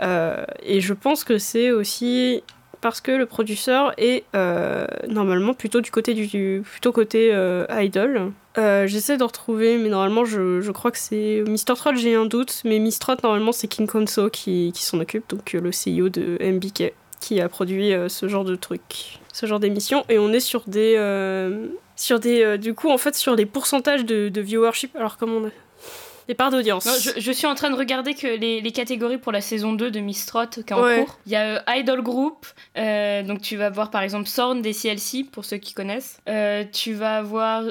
[0.00, 2.42] et je pense que c'est aussi
[2.84, 8.30] parce que le producteur est euh, normalement plutôt du côté du, plutôt côté euh, idol.
[8.58, 11.76] Euh, j'essaie de retrouver, mais normalement je, je crois que c'est Mr.
[11.76, 12.98] Trot, j'ai un doute, mais Mr.
[13.00, 16.92] Trot normalement c'est King Konso qui, qui s'en occupe, donc le CEO de MBK
[17.22, 21.00] qui a produit ce genre de truc, ce genre d'émission, et on est sur des
[21.96, 24.94] sur des du coup en fait sur des pourcentages de, viewership.
[24.94, 25.50] Alors comment on a
[26.28, 26.88] les parts d'audience.
[27.16, 30.00] Je, suis en train de regarder que les, les catégories pour la saison 2 de
[30.00, 31.18] Miss Trot qui est en cours.
[31.26, 34.72] Il y a euh, Idol Group, euh, donc tu vas voir par exemple Sorn des
[34.72, 36.18] CLC pour ceux qui connaissent.
[36.28, 37.64] Euh, tu vas avoir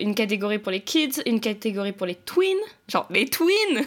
[0.00, 2.56] une catégorie pour les kids, une catégorie pour les twins,
[2.88, 3.46] genre les twins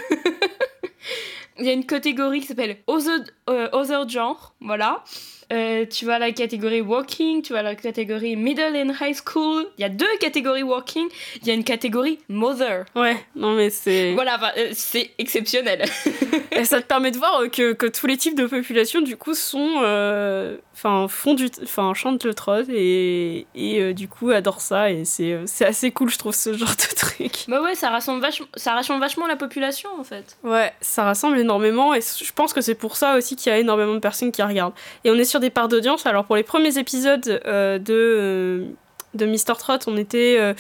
[1.60, 5.04] Il y a une catégorie qui s'appelle Other, Other Genre, voilà.
[5.52, 9.66] Euh, tu vois la catégorie walking, tu vois la catégorie middle and high school.
[9.78, 11.08] Il y a deux catégories walking.
[11.42, 12.86] Il y a une catégorie mother.
[12.96, 14.14] Ouais, non mais c'est.
[14.14, 15.86] Voilà, euh, c'est exceptionnel.
[16.52, 19.34] et ça te permet de voir que, que, tous les types de population du coup
[19.34, 24.92] sont, euh, enfin font du, enfin chantent le trot et, et du coup adorent ça
[24.92, 27.46] et c'est assez cool je trouve ce genre de truc.
[27.48, 30.38] Bah ouais, ça rassemble vachement, ça rassemble vachement la population en fait.
[30.44, 33.58] Ouais, ça rassemble énormément et je pense que c'est pour ça aussi qu'il y a
[33.58, 34.74] énormément de personnes qui regardent.
[35.04, 36.06] Et on est sur des parts d'audience.
[36.06, 38.66] Alors pour les premiers épisodes euh, de, euh,
[39.14, 39.58] de Mr.
[39.58, 40.54] Trot, on était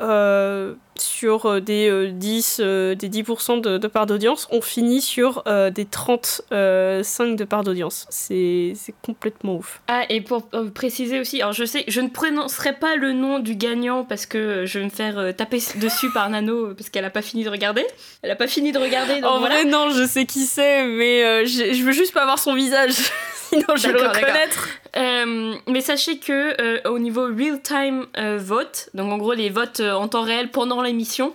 [0.00, 4.48] euh, sur des 10, des 10% de, de part d'audience.
[4.50, 8.06] On finit sur des 35% de part d'audience.
[8.10, 9.82] C'est complètement ouf.
[9.88, 13.56] Ah, et pour préciser aussi, alors je sais, je ne prononcerai pas le nom du
[13.56, 17.22] gagnant parce que je vais me faire taper dessus par Nano parce qu'elle a pas
[17.22, 17.84] fini de regarder.
[18.22, 19.22] Elle a pas fini de regarder.
[19.24, 22.94] en vrai, non, je sais qui c'est, mais je veux juste pas voir son visage.
[23.58, 24.68] sinon je vais le reconnaître.
[24.96, 29.80] Euh, mais sachez que euh, au niveau real-time euh, vote, donc en gros les votes
[29.80, 31.34] en temps réel pendant l'émission,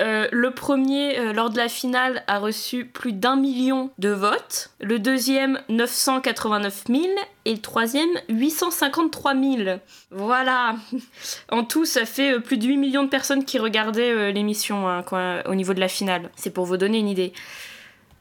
[0.00, 4.70] le premier, lors de la finale, a reçu plus d'un million de votes.
[4.78, 7.02] Le deuxième, 989 000.
[7.46, 9.78] Et le troisième, 853 000.
[10.12, 10.76] Voilà.
[11.50, 15.04] En tout, ça fait plus de 8 millions de personnes qui regardaient l'émission hein,
[15.46, 16.30] au niveau de la finale.
[16.36, 17.32] C'est pour vous donner une idée.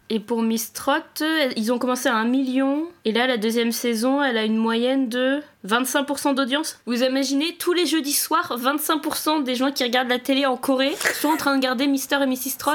[0.09, 1.23] Et pour Miss Trot,
[1.55, 2.87] ils ont commencé à 1 million.
[3.03, 6.79] Et là, la deuxième saison, elle a une moyenne de 25% d'audience.
[6.85, 10.93] Vous imaginez tous les jeudis soirs, 25% des gens qui regardent la télé en Corée
[11.19, 12.57] sont en train de regarder Mister et Mrs.
[12.57, 12.71] Trot.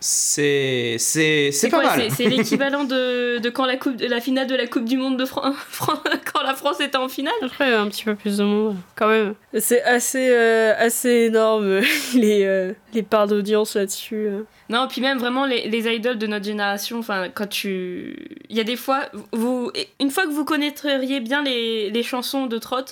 [0.00, 2.08] C'est c'est pas mal.
[2.10, 5.24] C'est l'équivalent de, de, quand la coupe la finale de la Coupe du monde de
[5.24, 5.54] France
[6.32, 7.32] quand la France était en finale.
[7.42, 9.34] Après un petit peu plus de monde quand même.
[9.58, 11.80] C'est assez euh, assez énorme
[12.14, 14.26] les euh, les parts d'audience là-dessus.
[14.26, 14.42] Euh.
[14.68, 18.16] Non, puis même vraiment les, les idoles de notre génération, enfin quand tu
[18.48, 19.02] il y a des fois
[19.32, 22.84] vous une fois que vous connaîtriez bien les, les chansons de Trot,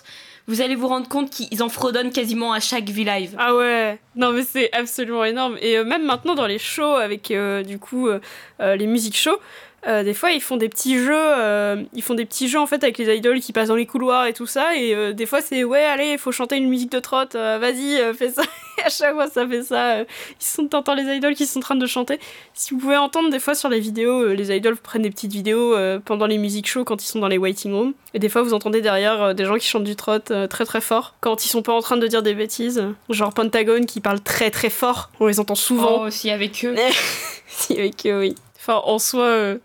[0.47, 3.35] vous allez vous rendre compte qu'ils en fredonnent quasiment à chaque V-Live.
[3.39, 5.57] Ah ouais, non mais c'est absolument énorme.
[5.61, 8.09] Et euh, même maintenant dans les shows, avec euh, du coup
[8.59, 9.39] les musiques shows,
[9.87, 12.67] euh, des fois, ils font des petits jeux, euh, ils font des petits jeux en
[12.67, 14.77] fait avec les idoles qui passent dans les couloirs et tout ça.
[14.77, 17.99] Et euh, des fois, c'est ouais, allez, il faut chanter une musique de trotte, vas-y,
[18.15, 18.43] fais ça.
[18.79, 20.01] et à chaque fois, ça fait ça.
[20.01, 20.07] ils
[20.39, 22.21] sont t'entends les idoles qui sont en train de chanter.
[22.53, 25.75] Si vous pouvez entendre des fois sur les vidéos, les idoles prennent des petites vidéos
[26.05, 27.95] pendant les musiques shows quand ils sont dans les waiting rooms.
[28.13, 31.15] Et des fois, vous entendez derrière des gens qui chantent du trot très très fort
[31.21, 32.85] quand ils sont pas en train de dire des bêtises.
[33.09, 35.11] Genre Pentagon qui parle très très fort.
[35.21, 36.03] On les entend souvent.
[36.03, 36.75] Oh, aussi avec eux.
[37.47, 38.35] si avec eux, oui.
[38.59, 39.57] Enfin, en soi,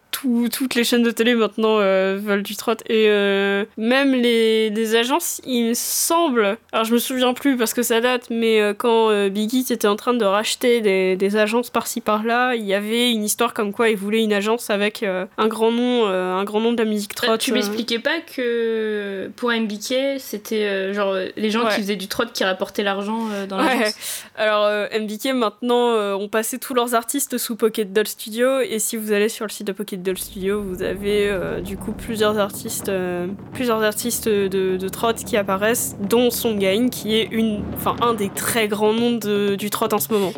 [0.52, 2.74] toutes les chaînes de télé maintenant euh, veulent du trot.
[2.88, 7.74] Et euh, même les, les, agences, il me semble, alors je me souviens plus parce
[7.74, 11.70] que ça date, mais euh, quand Biggie était en train de racheter des, des agences
[11.70, 15.48] par-ci par-là, il y avait une histoire comme quoi il voulait une agence avec un
[15.48, 17.38] grand nom, un grand nom de la musique trot.
[17.38, 22.44] tu m'expliquais pas que pour MBK, c'était genre les gens qui faisaient du trot qui
[22.44, 23.94] rapportaient l'argent dans l'agence ouais.
[24.36, 29.12] Alors MBK maintenant ont passé tous leurs artistes sous Pocket Doll Studio et si vous
[29.12, 32.90] allez sur le site de Pocket Doll Studio, vous avez euh, du coup plusieurs artistes,
[32.90, 37.96] euh, plusieurs artistes de, de trot qui apparaissent, dont Song Gain, qui est une, enfin
[38.02, 40.32] un des très grands noms de, du trot en ce moment.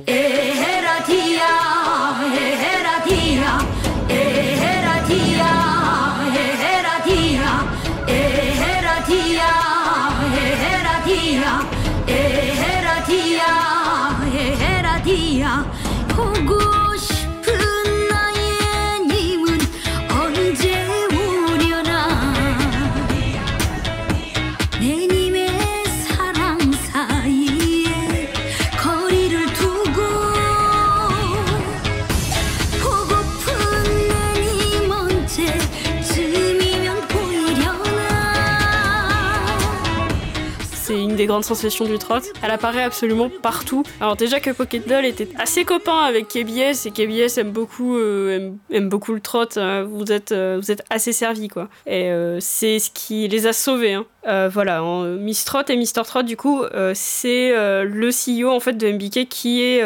[41.17, 42.19] Des grandes sensations du trot.
[42.41, 43.83] Elle apparaît absolument partout.
[43.99, 48.51] Alors déjà que Pocket Doll était assez copain avec KBS et KBS aime beaucoup, euh,
[48.71, 49.83] aime, beaucoup le trot, hein.
[49.83, 51.67] vous, êtes, euh, vous êtes assez servi quoi.
[51.85, 53.95] Et euh, c'est ce qui les a sauvés.
[53.95, 54.05] Hein.
[54.49, 54.81] voilà,
[55.19, 56.03] Miss Trot et Mr.
[56.05, 59.83] Trot du coup, c'est le CEO en fait de MBK qui est,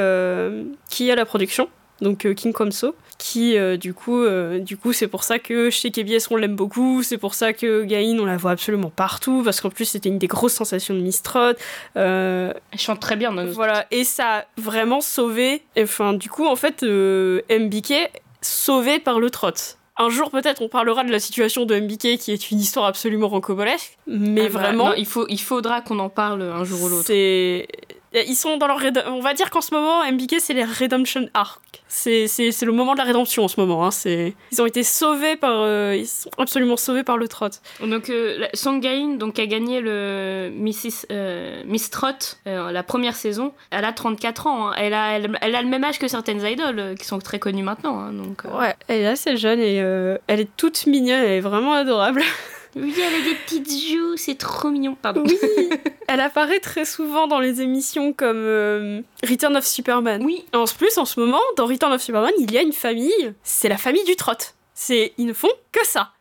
[0.89, 1.69] qui est à la production
[2.01, 5.91] donc King Komso qui euh, du coup euh, du coup c'est pour ça que chez
[5.91, 9.61] KBS on l'aime beaucoup c'est pour ça que Gain on la voit absolument partout parce
[9.61, 11.55] qu'en plus c'était une des grosses sensations de Mistrod
[11.97, 16.55] euh, elle chante très bien voilà et ça a vraiment sauvé enfin du coup en
[16.55, 17.93] fait MBK
[18.41, 19.51] sauvé par le trot.
[19.97, 23.27] Un jour peut-être on parlera de la situation de MBK qui est une histoire absolument
[23.27, 26.89] rancombolesque mais ah bah, vraiment il faut il faudra qu'on en parle un jour ou
[26.89, 27.05] l'autre.
[27.05, 27.67] c'est
[28.13, 28.79] ils sont dans leur.
[29.07, 31.83] On va dire qu'en ce moment, MBK, c'est les Redemption Arc.
[31.87, 33.85] C'est le moment de la rédemption en ce moment.
[33.85, 33.89] Hein.
[34.05, 35.61] Ils ont été sauvés par.
[35.61, 37.47] Euh, ils sont absolument sauvés par le trot.
[37.81, 38.47] Donc, euh,
[38.79, 42.07] Gain donc, a gagné le Mrs, euh, Miss Trot
[42.47, 43.53] euh, la première saison.
[43.69, 44.67] Elle a 34 ans.
[44.69, 44.73] Hein.
[44.77, 47.99] Elle, a, elle, a le même âge que certaines idoles qui sont très connues maintenant.
[47.99, 51.23] Hein, donc, Ouais, elle est assez jeune et elle est toute mignonne.
[51.23, 52.21] Elle est vraiment adorable.
[52.75, 54.95] Oui, elle a des petites joues, c'est trop mignon.
[55.01, 55.23] Pardon.
[55.25, 55.37] Oui,
[56.07, 60.23] elle apparaît très souvent dans les émissions comme euh, Return of Superman.
[60.23, 60.45] Oui.
[60.53, 63.33] En plus, en ce moment, dans Return of Superman, il y a une famille.
[63.43, 64.33] C'est la famille du trot.
[64.73, 66.11] C'est, ils ne font que ça.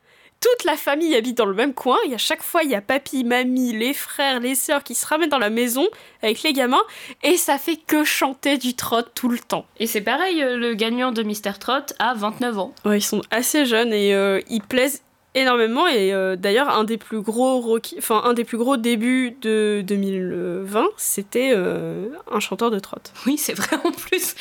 [0.40, 2.80] Toute la famille habite dans le même coin et à chaque fois il y a
[2.80, 5.86] papy, mamie, les frères, les sœurs qui se ramènent dans la maison
[6.22, 6.80] avec les gamins
[7.22, 9.66] et ça fait que chanter du trot tout le temps.
[9.78, 12.74] Et c'est pareil, euh, le gagnant de Mister Trot a 29 ans.
[12.86, 15.02] Ouais, ils sont assez jeunes et euh, ils plaisent
[15.34, 19.82] énormément et euh, d'ailleurs un des plus gros enfin un des plus gros débuts de
[19.86, 22.98] 2020 c'était euh, un chanteur de trot.
[23.26, 24.34] Oui c'est vrai en plus.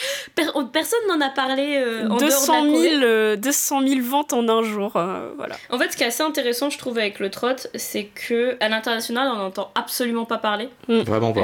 [0.73, 4.91] Personne n'en a parlé euh, en 200 000 200 000 ventes en un jour
[5.37, 5.55] voilà.
[5.69, 8.69] En fait ce qui est assez intéressant je trouve avec le trot c'est que à
[8.69, 10.69] l'international on n'entend absolument pas parler.
[10.87, 11.01] Mm.
[11.01, 11.41] vraiment pas.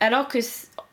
[0.00, 0.38] Alors que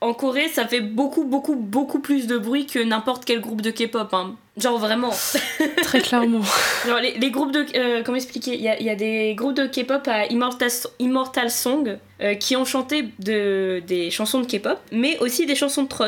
[0.02, 3.72] en Corée ça fait beaucoup beaucoup beaucoup plus de bruit que n'importe quel groupe de
[3.72, 4.36] K-pop hein.
[4.58, 5.10] Genre vraiment.
[5.84, 6.42] Très clairement.
[6.88, 7.66] Genre les, les groupes de.
[7.76, 8.56] euh, comment expliquer?
[8.56, 12.64] Il y y a des groupes de K-pop à Immortal, Immortal Song euh, qui ont
[12.64, 16.06] chanté de, des chansons de K-pop, mais aussi des chansons de trot.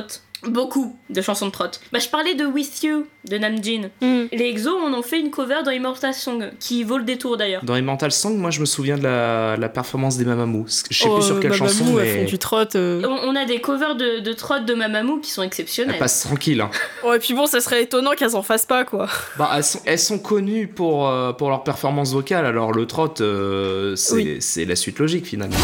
[0.50, 1.66] Beaucoup de chansons de trot.
[1.92, 3.90] Bah, je parlais de With You de Namjoon.
[4.02, 4.26] Hmm.
[4.32, 7.64] Les EXO en ont fait une cover dans Immortal Song qui vaut le détour d'ailleurs.
[7.64, 10.66] Dans Mental Song, moi je me souviens de la, la performance des Mamamou.
[10.68, 12.58] Je sais plus sur quelle Mamamoo, chanson, Oh, elles font mais du trot.
[12.76, 13.02] euh.
[13.06, 15.96] On, on a des covers de, de trot de Mamamoo qui sont exceptionnelles.
[15.96, 16.62] elle passe tranquille.
[16.62, 16.70] hein.
[17.06, 19.08] Ouais, et puis bon, ça serait étonnant qu'elles en fassent pas, quoi.
[19.38, 23.14] Bah, elles, sont, elles sont connues pour, euh, pour leur performance vocale, alors le trot,
[23.22, 24.38] euh, c'est Oui.
[24.40, 25.56] c'est la suite logique finalement.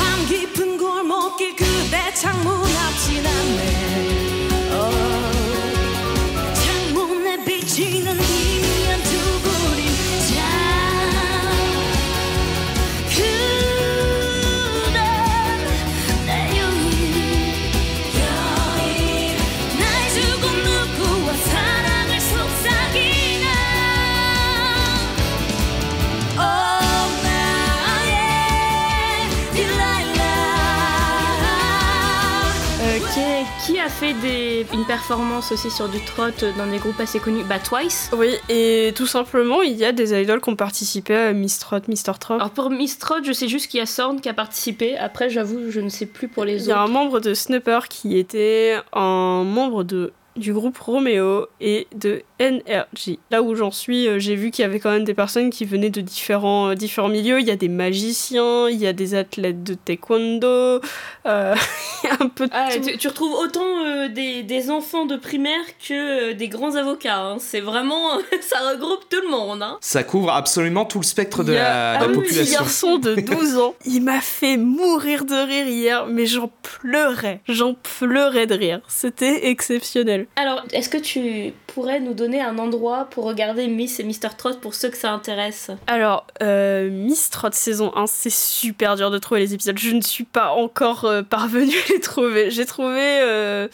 [34.03, 36.23] Fait des, une performance aussi sur du trot
[36.57, 38.11] dans des groupes assez connus Bah Twice.
[38.17, 41.79] Oui, et tout simplement, il y a des idoles qui ont participé à Miss Trot,
[41.87, 42.19] Mr.
[42.19, 42.33] Trot.
[42.33, 44.97] Alors pour Miss Trot, je sais juste qu'il y a Sorn qui a participé.
[44.97, 46.89] Après, j'avoue, je ne sais plus pour les Il y a autres.
[46.89, 53.19] un membre de Snapper qui était un membre de du groupe Romeo et de NRG.
[53.31, 55.65] Là où j'en suis, euh, j'ai vu qu'il y avait quand même des personnes qui
[55.65, 57.39] venaient de différents, euh, différents milieux.
[57.39, 60.81] Il y a des magiciens, il y a des athlètes de taekwondo,
[61.25, 61.55] euh,
[62.03, 62.81] il y a un peu de Ah, tout.
[62.89, 67.19] tu, tu retrouves autant euh, des, des enfants de primaire que euh, des grands avocats.
[67.19, 67.37] hein.
[67.39, 68.09] C'est vraiment.
[68.41, 69.61] ça regroupe tout le monde.
[69.63, 69.77] Hein.
[69.81, 72.19] Ça couvre absolument tout le spectre de Il y a la, de la un petit
[72.29, 72.59] population.
[72.59, 73.75] garçon de 12 ans.
[73.85, 77.41] Il m'a fait mourir de rire hier, mais j'en pleurais.
[77.47, 78.81] J'en pleurais de rire.
[78.87, 80.27] C'était exceptionnel.
[80.35, 84.29] Alors, est-ce que tu pourrais nous donner un endroit pour regarder Miss et Mr.
[84.37, 89.09] Trot pour ceux que ça intéresse Alors, euh, Miss Trot saison 1, c'est super dur
[89.09, 89.77] de trouver les épisodes.
[89.77, 92.51] Je ne suis pas encore euh, parvenue à les trouver.
[92.51, 93.67] J'ai trouvé euh,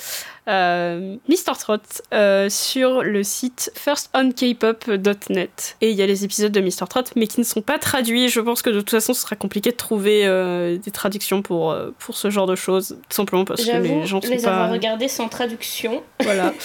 [0.48, 1.58] euh, Mr.
[1.60, 1.78] Trot
[2.14, 5.76] euh, sur le site firstonKpop.net.
[5.82, 6.88] Et il y a les épisodes de Mr.
[6.90, 8.30] Trot, mais qui ne sont pas traduits.
[8.30, 10.24] Je pense que de toute façon, ce sera compliqué de trouver
[10.82, 12.98] des traductions pour, pour ce genre de choses.
[13.10, 14.72] Tout simplement parce que les gens sont les avoir pas...
[14.72, 16.02] regardés sans traduction.
[16.22, 16.54] Voilà.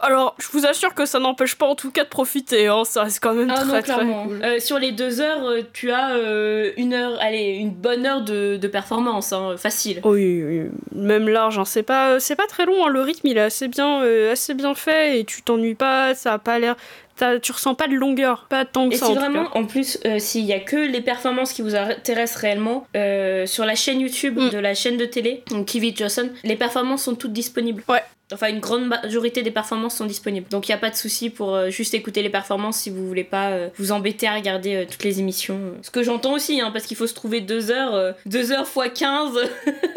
[0.00, 2.68] Alors, je vous assure que ça n'empêche pas en tout cas de profiter.
[2.68, 2.84] Hein.
[2.84, 4.24] Ça reste quand même Ah très non, très clairement.
[4.28, 4.40] cool.
[4.44, 8.20] Euh, sur les deux heures, euh, tu as euh, une heure, allez, une bonne heure
[8.22, 10.00] de, de performance, hein, facile.
[10.04, 11.64] Oui, oui, même large, hein.
[11.64, 12.88] c'est pas, c'est pas très long, hein.
[12.88, 16.34] le rythme il est assez bien, euh, assez bien fait et tu t'ennuies pas, ça
[16.34, 16.76] a pas l'air,
[17.16, 19.46] t'as- tu ressens pas de longueur, pas tant que Et ça si en tout vraiment,
[19.46, 19.58] cas.
[19.58, 23.64] en plus, euh, s'il y a que les performances qui vous intéressent réellement, euh, sur
[23.64, 24.50] la chaîne YouTube Mm.
[24.50, 27.82] de la chaîne de télé, donc Kiwi Johnson, les performances sont toutes disponibles.
[27.88, 28.02] Ouais.
[28.32, 30.48] Enfin, une grande majorité des performances sont disponibles.
[30.50, 33.06] Donc, il n'y a pas de souci pour euh, juste écouter les performances si vous
[33.08, 35.58] voulez pas euh, vous embêter à regarder euh, toutes les émissions.
[35.82, 38.68] Ce que j'entends aussi, hein, parce qu'il faut se trouver deux heures, euh, deux heures
[38.68, 39.32] fois 15.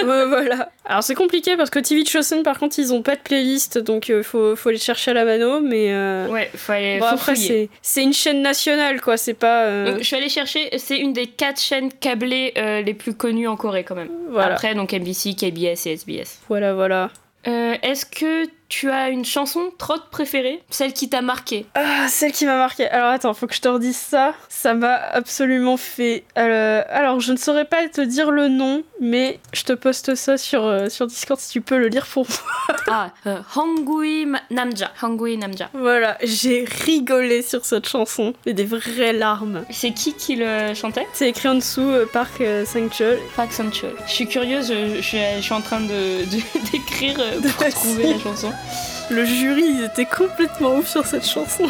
[0.01, 0.71] Ouais, voilà.
[0.85, 4.09] Alors c'est compliqué parce que TV Chosen par contre ils ont pas de playlist donc
[4.09, 5.93] euh, faut, faut les chercher à la mano mais.
[5.93, 7.47] euh, ouais, faut aller Bon, faut après fouiller.
[7.47, 9.65] c'est, c'est une chaîne nationale quoi, c'est pas.
[9.65, 13.13] euh, Donc, je suis allée chercher, c'est une des quatre chaînes câblées euh, les plus
[13.13, 14.09] connues en Corée quand même.
[14.31, 16.39] Voilà, Après, donc MBC, KBS et SBS.
[16.49, 17.11] voilà, voilà.
[17.47, 21.65] Euh, Est-ce que tu as une chanson trot préférée Celle qui t'a marqué?
[21.75, 22.87] Ah, celle qui m'a marqué.
[22.87, 24.33] Alors attends, faut que je te redise ça.
[24.47, 26.23] Ça m'a absolument fait.
[26.37, 30.37] euh, Alors je ne saurais pas te dire le nom, mais je te poste ça
[30.37, 32.37] sur, euh, sur Discord si tu peux le lire pour moi.
[32.93, 34.91] Ah, euh, Hangui Namja.
[35.01, 35.69] Hangui Namja.
[35.73, 38.33] Voilà, j'ai rigolé sur cette chanson.
[38.45, 39.63] Et des vraies larmes.
[39.69, 41.07] C'est qui qui le chantait?
[41.13, 43.17] C'est écrit en dessous, euh, Park Sang-chul.
[43.35, 43.91] Park Sang-chul.
[44.07, 47.17] Je suis curieuse, je, je- je suis en train de de- d'écrire
[47.55, 48.51] pour trouver la chanson.
[49.09, 51.67] Le jury, il était complètement ouf sur cette chanson.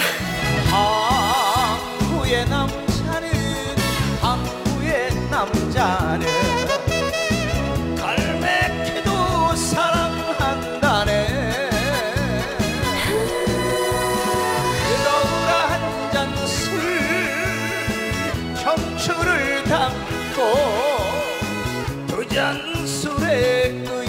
[18.64, 19.64] 경추를
[22.08, 24.01] 두잔 술에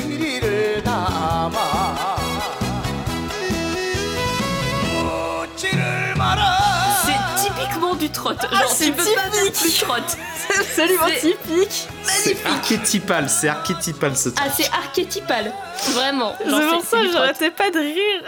[8.12, 8.48] typiquement du trot.
[8.50, 9.52] Genre, Ah, c'est tu peux pas typique.
[9.54, 9.94] plus trot.
[10.48, 11.88] C'est absolument C'est- typique.
[12.04, 14.46] C'est archétypal, c'est archétypal ce truc.
[14.46, 15.52] Ah, c'est archétypal.
[15.90, 16.34] Vraiment.
[16.38, 18.22] C'est Genre, pour ça que j'arrêtais pas de rire.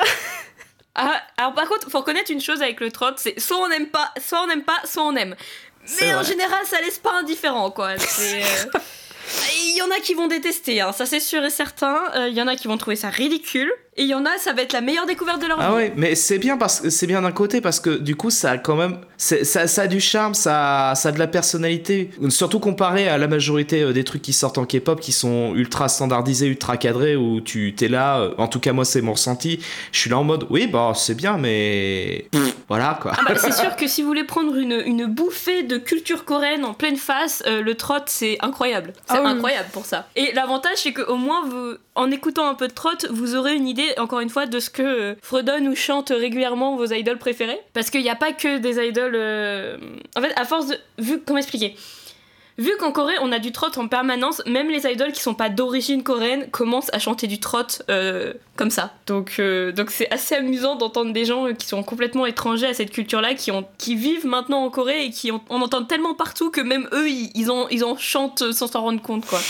[0.94, 3.88] Ah, alors par contre, faut reconnaître une chose avec le trot, c'est soit on n'aime
[3.88, 5.35] pas, soit on n'aime pas, soit on aime.
[5.85, 6.25] C'est Mais en vrai.
[6.31, 7.90] général, ça laisse pas indifférent, quoi.
[7.99, 8.81] C'est, euh,
[9.66, 12.01] Il y en a qui vont détester, hein, ça c'est sûr et certain.
[12.14, 13.73] Euh, Il y en a qui vont trouver ça ridicule.
[13.96, 15.64] Et il y en a, ça va être la meilleure découverte de leur vie.
[15.68, 18.30] Ah ouais, mais c'est bien parce que c'est bien d'un côté parce que du coup
[18.30, 21.18] ça a quand même c'est- ça, ça a du charme, ça, a- ça a de
[21.20, 22.11] la personnalité.
[22.28, 25.88] Surtout comparé à la majorité euh, des trucs qui sortent en K-pop qui sont ultra
[25.88, 28.18] standardisés, ultra cadrés où tu t'es là.
[28.18, 29.61] euh, En tout cas moi c'est mon ressenti.
[29.92, 33.12] Je suis là en mode oui bah c'est bien mais pff, voilà quoi.
[33.16, 36.64] Ah bah, c'est sûr que si vous voulez prendre une, une bouffée de culture coréenne
[36.64, 38.92] en pleine face, euh, le trot c'est incroyable.
[39.07, 39.30] C'est Ah oui.
[39.30, 40.09] incroyable pour ça.
[40.16, 43.68] Et l'avantage c'est qu'au moins vous, en écoutant un peu de trot, vous aurez une
[43.68, 47.61] idée encore une fois de ce que fredonnent ou chantent régulièrement vos idoles préférés.
[47.72, 49.14] Parce qu'il n'y a pas que des idoles.
[49.16, 49.76] euh,
[50.16, 50.76] En fait, à force de.
[50.99, 51.74] Vu comment expliquer?
[52.57, 55.49] Vu qu'en Corée on a du trot en permanence, même les idoles qui sont pas
[55.49, 57.59] d'origine coréenne commencent à chanter du trot
[57.91, 58.95] euh, comme ça.
[59.09, 62.93] Donc euh, donc c'est assez amusant d'entendre des gens qui sont complètement étrangers à cette
[62.93, 66.61] culture-là, qui qui vivent maintenant en Corée et qui ont- on entend tellement partout que
[66.61, 69.41] même eux ils, ils en ils en chantent sans s'en rendre compte quoi.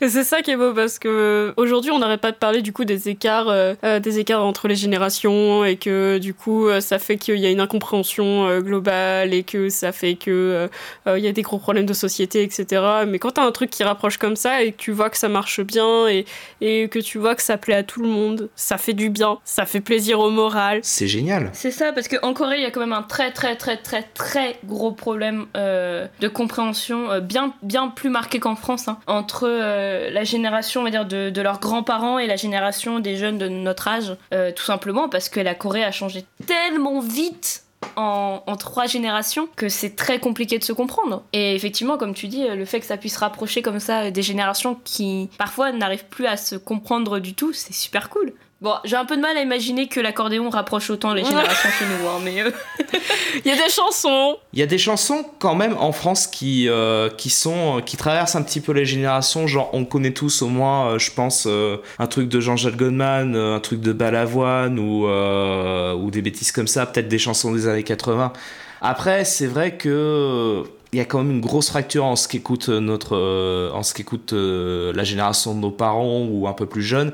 [0.00, 2.72] Et c'est ça qui est beau parce que aujourd'hui on n'arrête pas de parler du
[2.72, 6.80] coup des écarts, euh, euh, des écarts entre les générations et que du coup euh,
[6.80, 10.68] ça fait qu'il y a une incompréhension euh, globale et que ça fait que euh,
[11.06, 12.82] euh, il y a des gros problèmes de société etc.
[13.06, 15.28] Mais quand t'as un truc qui rapproche comme ça et que tu vois que ça
[15.28, 16.24] marche bien et,
[16.60, 19.38] et que tu vois que ça plaît à tout le monde, ça fait du bien,
[19.44, 20.80] ça fait plaisir au moral.
[20.82, 21.50] C'est génial.
[21.52, 24.02] C'est ça, parce qu'en Corée, il y a quand même un très très très très
[24.14, 29.46] très gros problème euh, de compréhension, euh, bien, bien plus marqué qu'en France, hein, entre
[29.84, 33.48] euh, la génération, on va dire, de, leurs grands-parents et la génération des jeunes de
[33.48, 37.64] notre âge, euh, tout simplement parce que la Corée a changé tellement vite
[37.96, 41.22] en, en trois générations que c'est très compliqué de se comprendre.
[41.32, 44.76] Et effectivement, comme tu dis, le fait que ça puisse rapprocher comme ça des générations
[44.84, 48.32] qui parfois n'arrivent plus à se comprendre du tout, c'est super cool.
[48.64, 51.84] Bon, j'ai un peu de mal à imaginer que l'accordéon rapproche autant les générations chez
[51.84, 52.50] nous, hein, mais euh,
[53.44, 54.38] Il y a des chansons.
[54.54, 58.36] Il y a des chansons quand même en France qui, euh, qui sont qui traversent
[58.36, 59.46] un petit peu les générations.
[59.46, 63.36] Genre, on connaît tous au moins, euh, je pense, euh, un truc de Jean-Jacques Goldman,
[63.36, 67.52] euh, un truc de Balavoine ou, euh, ou des bêtises comme ça, peut-être des chansons
[67.52, 68.32] des années 80.
[68.80, 70.62] Après, c'est vrai que euh,
[70.92, 73.94] il y a quand même une grosse fracture en ce qu'écoute notre, euh, en ce
[73.94, 77.12] qu'écoute euh, la génération de nos parents ou un peu plus jeunes.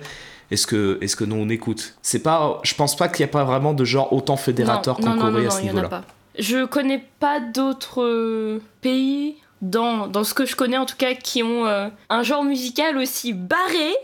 [0.50, 1.94] Est-ce que, est-ce que nous on écoute?
[2.02, 5.16] C'est pas, je pense pas qu'il y a pas vraiment de genre autant fédérateur qu'en
[5.16, 6.02] Corée à ce niveau-là.
[6.38, 11.14] Je connais pas d'autres euh, pays dans, dans ce que je connais en tout cas
[11.14, 13.94] qui ont euh, un genre musical aussi barré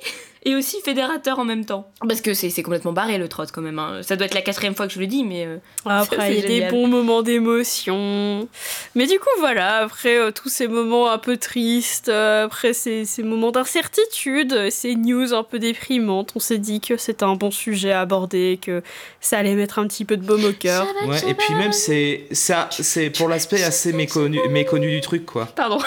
[0.47, 1.91] et aussi fédérateur en même temps.
[2.09, 3.79] Parce que c'est c'est complètement barré le trot quand même.
[3.79, 4.01] hein.
[4.03, 6.45] Ça doit être la quatrième fois que je le dis, mais euh, Après, il y
[6.45, 8.49] a des bons moments d'émotion.
[8.95, 13.05] Mais du coup, voilà, après euh, tous ces moments un peu tristes, euh, après ces,
[13.05, 17.51] ces moments d'incertitude, ces news un peu déprimantes, on s'est dit que c'était un bon
[17.51, 18.83] sujet à aborder, que
[19.21, 20.87] ça allait mettre un petit peu de baume au cœur.
[21.07, 25.47] Ouais, et puis même c'est pour l'aspect assez méconnu méconnu du truc quoi.
[25.47, 25.79] pardon.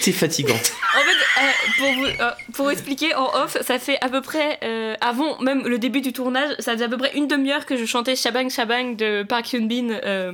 [0.00, 0.54] C'est fatigant.
[0.96, 4.58] En fait, euh, pour, vous, euh, pour expliquer en off, ça fait à peu près,
[4.64, 7.76] euh, avant même le début du tournage, ça faisait à peu près une demi-heure que
[7.76, 10.32] je chantais Shabang Shabang de Park Hyun Bin euh,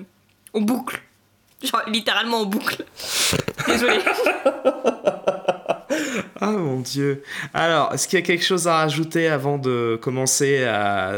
[0.55, 1.01] en boucle.
[1.63, 2.85] Genre littéralement en boucle.
[3.67, 4.01] Désolée.
[6.41, 7.23] Ah mon dieu.
[7.53, 11.13] Alors, est-ce qu'il y a quelque chose à rajouter avant de commencer à,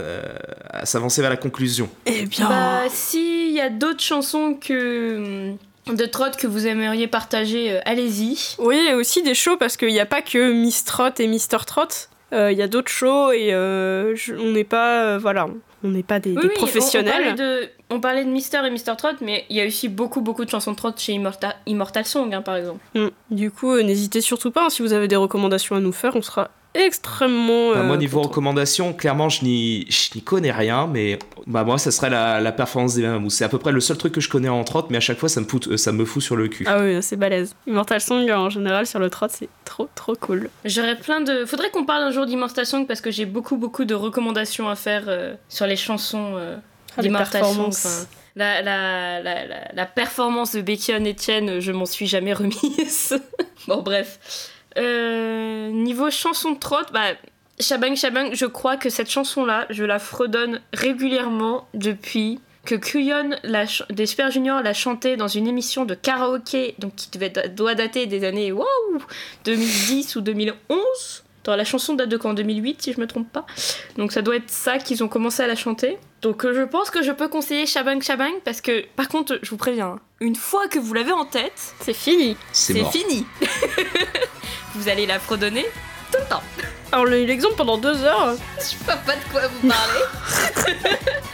[0.70, 1.88] à s'avancer vers la conclusion?
[2.06, 5.52] Eh bien, Bah, s'il y a d'autres chansons que
[5.86, 8.56] hum, de trot que vous aimeriez partager, euh, allez-y.
[8.58, 11.58] oui, et aussi des shows parce qu'il n'y a pas que Miss Trot et Mister
[11.66, 11.86] Trot.
[12.32, 15.48] Euh, Il y a d'autres shows et euh, je- on n'est pas, euh, voilà,
[15.84, 17.12] on n'est pas des, Oui, des oui, on- professionnels.
[17.14, 19.88] On, parlait de, on parlait de Mister et Mister Trot, mais il y a aussi
[19.88, 22.80] beaucoup, beaucoup de chansons de trot chez Immorta- Immortal Song, hein, par exemple.
[22.94, 23.08] Mm.
[23.30, 26.22] Du coup, n'hésitez surtout pas, hein, si vous avez des recommandations à nous faire, on
[26.22, 27.72] sera extrêmement.
[27.72, 31.78] Bah, Moi, euh, niveau recommandation, clairement, je n'y je n'y connais rien, mais bah, moi,
[31.78, 33.30] ça serait la, la performance des Mamamous.
[33.30, 35.18] C'est à peu près le seul truc que je connais en trotte, mais à chaque
[35.18, 36.64] fois, ça me fout, euh, ça me fout sur le cul.
[36.68, 37.54] Ah oui, c'est balèze.
[37.66, 40.50] Immortal Song, en général, sur le trot, c'est trop, trop cool.
[40.64, 41.44] J'aurais plein de.
[41.44, 44.76] Faudrait qu'on parle un jour d'Immortal Song parce que j'ai beaucoup, beaucoup de recommandations à
[44.76, 46.56] faire euh, sur les chansons euh,
[46.96, 47.66] Ah, d'Immortal Song.
[47.68, 47.88] enfin,
[48.34, 53.18] La, la, la, la, la performance de Becky Etienne, je m'en suis jamais remise.
[53.68, 54.48] bon, bref.
[54.78, 57.12] Euh, niveau chanson de trot, bah,
[57.60, 63.64] Shabang Shabang, je crois que cette chanson-là, je la fredonne régulièrement depuis que Kuyon la
[63.90, 68.06] des Super Juniors l'a chantée dans une émission de karaoké, donc qui devait, doit dater
[68.06, 68.66] des années waouh,
[69.44, 71.24] 2010 ou 2011.
[71.42, 72.34] Attends, la chanson date de quand?
[72.34, 73.44] 2008 si je me trompe pas.
[73.96, 75.98] Donc ça doit être ça qu'ils ont commencé à la chanter.
[76.22, 79.50] Donc euh, je pense que je peux conseiller Shabang Shabang parce que par contre je
[79.50, 82.36] vous préviens, hein, une fois que vous l'avez en tête, C'est fini.
[82.52, 83.26] C'est fini.
[84.74, 85.66] vous allez la fredonner
[86.10, 86.42] tout le temps.
[86.90, 88.36] Ah, Alors, l'exemple pendant deux heures.
[88.58, 90.00] Je vois pas de quoi vous parler.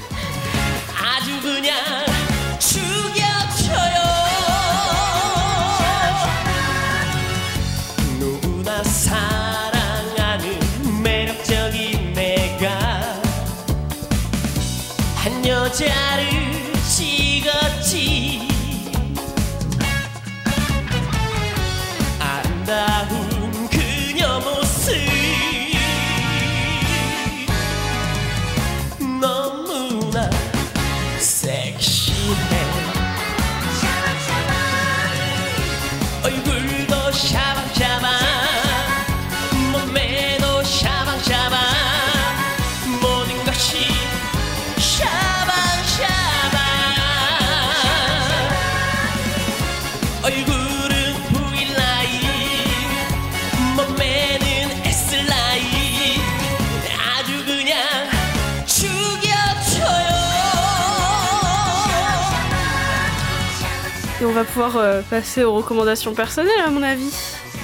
[64.38, 67.10] va pouvoir euh, passer aux recommandations personnelles, à mon avis.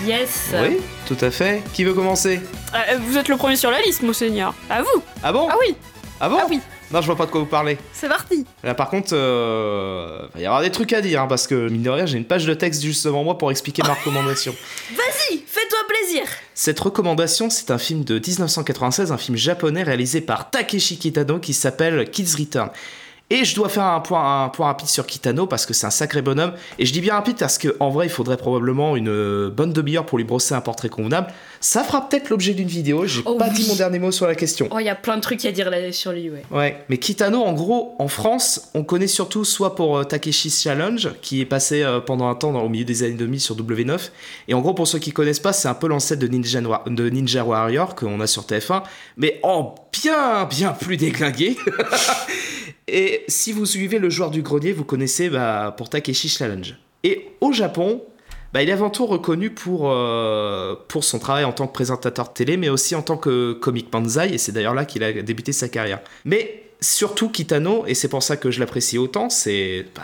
[0.04, 0.50] Yes.
[0.60, 1.62] Oui, tout à fait.
[1.72, 2.40] Qui veut commencer?
[2.74, 4.54] Euh, vous êtes le premier sur la liste, Monseigneur.
[4.68, 5.46] À vous Ah bon?
[5.48, 5.76] Ah oui
[6.20, 6.38] Ah bon?
[6.40, 6.58] Ah oui
[6.90, 7.78] Non, je vois pas de quoi vous parlez.
[7.92, 11.46] C'est parti Là, par contre, euh, va y avoir des trucs à dire, hein, parce
[11.46, 13.94] que, mine de rien, j'ai une page de texte juste devant moi pour expliquer ma
[13.94, 14.52] recommandation.
[14.96, 16.22] Vas-y, fais-toi plaisir.
[16.54, 21.54] Cette recommandation, c'est un film de 1996, un film japonais réalisé par Takeshi Kitano qui
[21.54, 22.70] s'appelle Kids Return.
[23.30, 25.90] Et je dois faire un point, un point rapide sur Kitano parce que c'est un
[25.90, 26.52] sacré bonhomme.
[26.78, 30.04] Et je dis bien rapide parce qu'en vrai, il faudrait probablement une euh, bonne demi-heure
[30.04, 31.28] pour lui brosser un portrait convenable.
[31.58, 33.06] Ça fera peut-être l'objet d'une vidéo.
[33.06, 33.54] J'ai Oh pas oui.
[33.54, 34.68] dit mon dernier mot sur la question.
[34.70, 36.42] Oh, il y a plein de trucs à dire là sur lui, ouais.
[36.50, 41.08] Ouais, mais Kitano, en gros, en France, on connaît surtout soit pour euh, Takeshi's Challenge,
[41.22, 44.10] qui est passé euh, pendant un temps dans, au milieu des années 2000 sur W9.
[44.48, 46.84] Et en gros, pour ceux qui connaissent pas, c'est un peu l'ancêtre de Ninja, Noir-
[46.86, 48.82] de Ninja Warrior qu'on a sur TF1,
[49.16, 51.56] mais en bien, bien plus déglingué.
[52.88, 56.76] Et si vous suivez le joueur du grenier, vous connaissez bah, pour Takeshi's Challenge.
[57.02, 58.02] Et au Japon,
[58.52, 62.28] bah, il est avant tout reconnu pour, euh, pour son travail en tant que présentateur
[62.28, 65.12] de télé, mais aussi en tant que comic banzai, et c'est d'ailleurs là qu'il a
[65.12, 66.00] débuté sa carrière.
[66.24, 70.02] Mais surtout Kitano, et c'est pour ça que je l'apprécie autant, c'est bah,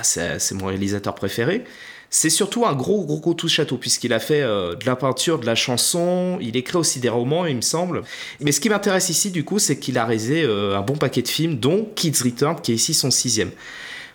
[0.54, 1.64] mon réalisateur préféré,
[2.10, 5.46] c'est surtout un gros gros gros touche-à-tout, puisqu'il a fait euh, de la peinture, de
[5.46, 8.02] la chanson, il écrit aussi des romans, il me semble.
[8.40, 11.22] Mais ce qui m'intéresse ici, du coup, c'est qu'il a réalisé euh, un bon paquet
[11.22, 13.52] de films, dont Kids Return, qui est ici son sixième.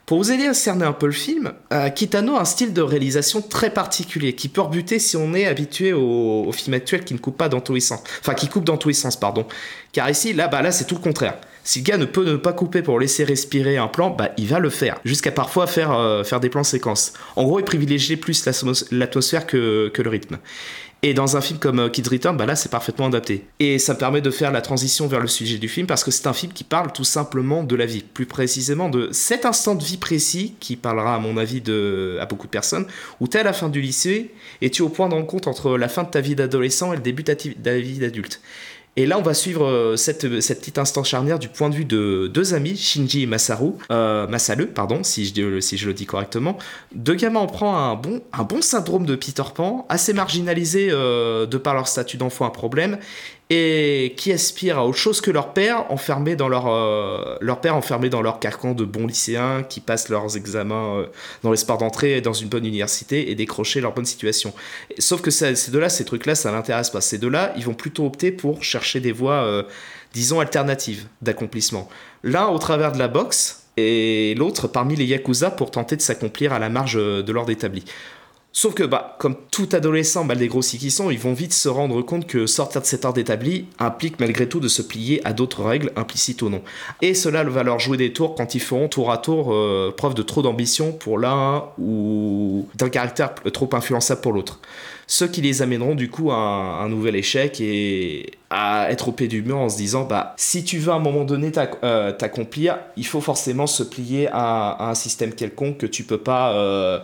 [0.05, 2.81] Pour vous aider à cerner un peu le film, euh, Kitano a un style de
[2.81, 7.15] réalisation très particulier qui peut rebuter si on est habitué aux, aux films actuels qui
[7.15, 8.01] ne coupent pas dans tous les sens.
[8.19, 9.47] Enfin, qui coupent dans tous les sens, pardon.
[9.93, 11.35] Car ici, là, bah, là, c'est tout le contraire.
[11.65, 14.47] Si le gars ne peut ne pas couper pour laisser respirer un plan, bah, il
[14.47, 14.99] va le faire.
[15.03, 17.13] Jusqu'à parfois faire, euh, faire des plans séquences.
[17.35, 20.37] En gros, il privilégie plus l'atmos- l'atmosphère que, que le rythme.
[21.01, 23.45] Et dans un film comme euh, Kids Return, bah là c'est parfaitement adapté.
[23.59, 26.09] Et ça me permet de faire la transition vers le sujet du film parce que
[26.09, 29.75] c'est un film qui parle tout simplement de la vie, plus précisément de cet instant
[29.75, 32.87] de vie précis qui parlera à mon avis de, à beaucoup de personnes,
[33.19, 35.47] où tu es à la fin du lycée et tu es au point de rencontre
[35.47, 38.41] entre la fin de ta vie d'adolescent et le début de ta vie d'adulte.
[38.97, 42.31] Et là, on va suivre euh, cette, petite instant charnière du point de vue de
[42.33, 44.25] deux amis, Shinji et Masaru, euh,
[44.73, 46.57] pardon, si je, dis- si je le dis correctement.
[46.93, 51.45] Deux gamins en prend un bon, un bon syndrome de Peter Pan, assez marginalisé euh,
[51.45, 52.97] de par leur statut d'enfant à problème,
[53.51, 57.79] et qui aspirent à autre chose que leur père, enfermé dans leur, euh, leur père
[58.09, 61.05] dans leur carcan de bons lycéens qui passent leurs examens euh,
[61.43, 64.51] dans l'espoir d'entrer dans une bonne université et décrocher leur bonne situation.
[64.97, 67.01] Sauf que ces deux-là, ces trucs-là, ça l'intéresse pas.
[67.01, 69.63] Ces deux-là, ils vont plutôt opter pour chercher des voies, euh,
[70.13, 71.87] disons, alternatives d'accomplissement.
[72.23, 76.51] L'un au travers de la boxe et l'autre parmi les yakuza pour tenter de s'accomplir
[76.51, 77.83] à la marge de l'ordre établi.
[78.57, 82.01] Sauf que, bah, comme tout adolescent mal dégrossi qu'ils sont, ils vont vite se rendre
[82.01, 85.61] compte que sortir de cet ordre établi implique malgré tout de se plier à d'autres
[85.61, 86.61] règles, implicites ou non.
[87.01, 90.13] Et cela va leur jouer des tours quand ils feront tour à tour euh, preuve
[90.13, 94.61] de trop d'ambition pour l'un ou d'un caractère trop influençable pour l'autre.
[95.05, 99.27] Ce qui les amèneront du coup à un, nouvel échec et à être au pied
[99.27, 101.51] du mur en se disant bah si tu veux à un moment donné
[101.83, 106.17] euh, t'accomplir, il faut forcément se plier à, à un système quelconque que tu peux
[106.17, 106.99] pas euh,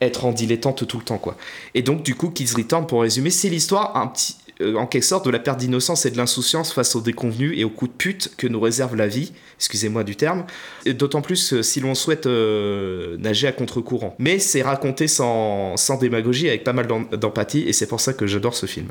[0.00, 1.36] être en dilettante tout le temps quoi.
[1.74, 5.26] Et donc du coup Kids Return pour résumer c'est l'histoire un petit en quelque sorte
[5.26, 8.36] de la perte d'innocence et de l'insouciance face aux déconvenus et aux coups de pute
[8.36, 10.44] que nous réserve la vie, excusez-moi du terme,
[10.86, 14.14] d'autant plus euh, si l'on souhaite euh, nager à contre-courant.
[14.18, 18.12] Mais c'est raconté sans, sans démagogie avec pas mal d'em- d'empathie et c'est pour ça
[18.12, 18.88] que j'adore ce film.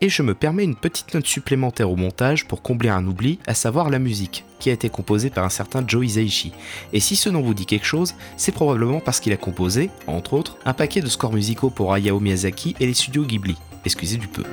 [0.00, 3.54] Et je me permets une petite note supplémentaire au montage pour combler un oubli, à
[3.54, 6.52] savoir la musique, qui a été composée par un certain Joe Hisaishi.
[6.92, 10.32] Et si ce nom vous dit quelque chose, c'est probablement parce qu'il a composé, entre
[10.34, 13.56] autres, un paquet de scores musicaux pour Hayao Miyazaki et les studios Ghibli.
[13.84, 14.44] Excusez du peu.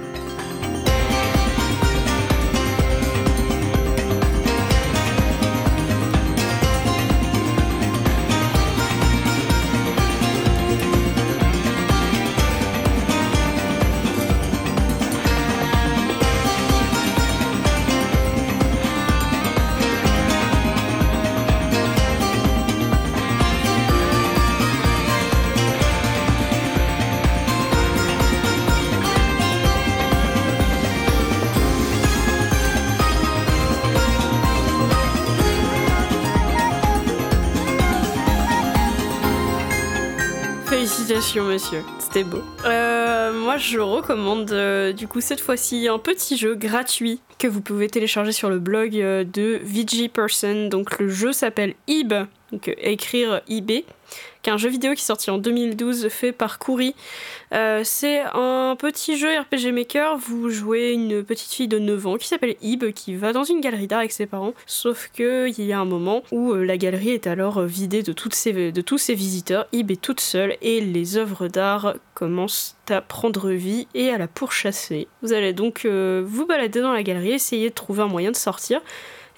[41.39, 41.81] Monsieur.
[41.99, 42.41] C'était beau.
[42.65, 47.61] Euh, moi, je recommande euh, du coup cette fois-ci un petit jeu gratuit que vous
[47.61, 50.67] pouvez télécharger sur le blog euh, de VG Person.
[50.67, 52.13] Donc le jeu s'appelle IB,
[52.51, 53.85] donc écrire IB,
[54.41, 56.95] qui est un jeu vidéo qui est sorti en 2012 fait par Kouri.
[57.53, 60.17] Euh, c'est un petit jeu RPG Maker.
[60.17, 63.61] Vous jouez une petite fille de 9 ans qui s'appelle Ib, qui va dans une
[63.61, 64.53] galerie d'art avec ses parents.
[64.65, 68.11] Sauf qu'il y a un moment où euh, la galerie est alors euh, vidée de,
[68.13, 69.67] tous ses visiteurs.
[69.71, 74.27] Ib est toute seule et les œuvres d'art commencent à prendre vie et à la
[74.27, 75.07] pourchasser.
[75.21, 78.35] Vous allez donc euh, vous balader dans la galerie, essayer de trouver un moyen de
[78.35, 78.81] sortir.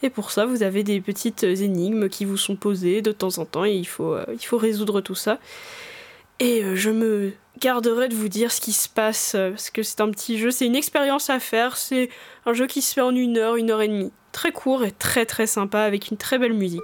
[0.03, 3.45] Et pour ça, vous avez des petites énigmes qui vous sont posées de temps en
[3.45, 5.39] temps et il faut, euh, résoudre tout ça.
[6.41, 9.81] Et euh, je me garderai de vous dire ce qui se passe, euh, parce que
[9.81, 12.09] c'est un petit jeu, c'est une expérience à faire, c'est
[12.45, 14.11] un jeu qui se fait en une heure, une heure et demie.
[14.33, 16.81] Très court et très très sympa avec une très belle musique.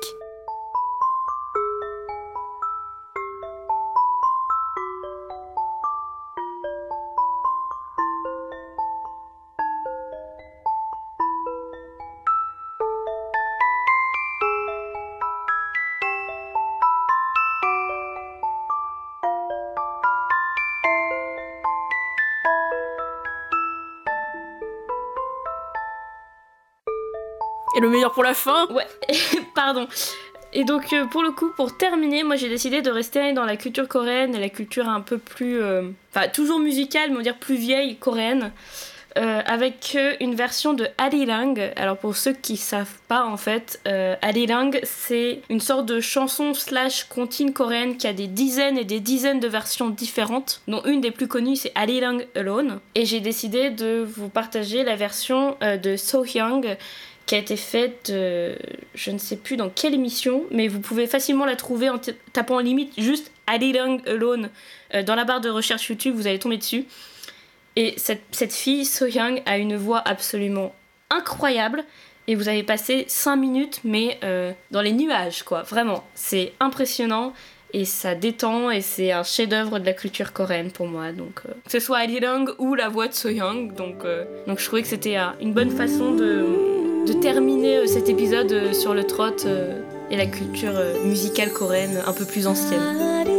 [27.80, 28.88] Le meilleur pour la fin Ouais,
[29.55, 29.88] pardon.
[30.51, 33.55] Et donc euh, pour le coup, pour terminer, moi j'ai décidé de rester dans la
[33.55, 35.61] culture coréenne et la culture un peu plus...
[35.61, 38.51] euh, Enfin, toujours musicale, mais on va dire plus vieille coréenne.
[39.17, 41.71] euh, avec une version de Arirang.
[41.75, 43.80] Alors pour ceux qui savent pas en fait,
[44.21, 48.99] Arirang c'est une sorte de chanson slash comptine coréenne qui a des dizaines et des
[48.99, 52.80] dizaines de versions différentes, dont une des plus connues c'est Arirang Alone.
[52.95, 56.61] Et j'ai décidé de vous partager la version de Sohyang
[57.30, 58.55] qui a été faite, euh,
[58.95, 61.99] je ne sais plus dans quelle émission, mais vous pouvez facilement la trouver en
[62.34, 64.49] tapant en limite juste Arirang Alone
[64.95, 66.86] euh, dans la barre de recherche YouTube, vous allez tomber dessus.
[67.75, 70.73] Et cette, cette fille, So Young, a une voix absolument
[71.11, 71.84] incroyable.
[72.25, 75.61] Et vous avez passé 5 minutes, mais euh, dans les nuages, quoi.
[75.61, 77.34] Vraiment, c'est impressionnant.
[77.73, 81.11] Et ça détend, et c'est un chef-d'œuvre de la culture coréenne pour moi.
[81.11, 83.75] Donc, que ce soit Ali Lang ou la voix de So Young.
[83.75, 83.97] Donc,
[84.47, 86.78] donc je trouvais que c'était une bonne façon de,
[87.10, 89.82] de terminer euh, cet épisode euh, sur le trot euh,
[90.12, 90.74] et la culture
[91.05, 93.39] musicale coréenne un peu plus ancienne.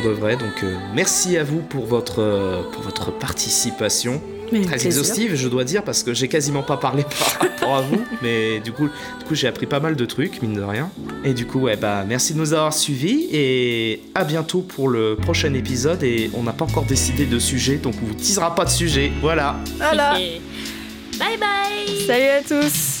[0.00, 0.36] Pour de vrai.
[0.36, 4.20] Donc euh, merci à vous pour votre, euh, pour votre participation.
[4.66, 7.02] Très exhaustive, je dois dire, parce que j'ai quasiment pas parlé
[7.38, 8.04] par rapport à vous.
[8.22, 8.88] Mais du coup,
[9.18, 10.90] du coup j'ai appris pas mal de trucs, mine de rien.
[11.24, 13.26] Et du coup, ouais, bah merci de nous avoir suivis.
[13.32, 16.02] Et à bientôt pour le prochain épisode.
[16.02, 19.10] Et on n'a pas encore décidé de sujet, donc on vous teasera pas de sujet.
[19.20, 19.56] Voilà.
[19.76, 20.16] Voilà
[21.18, 22.93] bye bye Salut à tous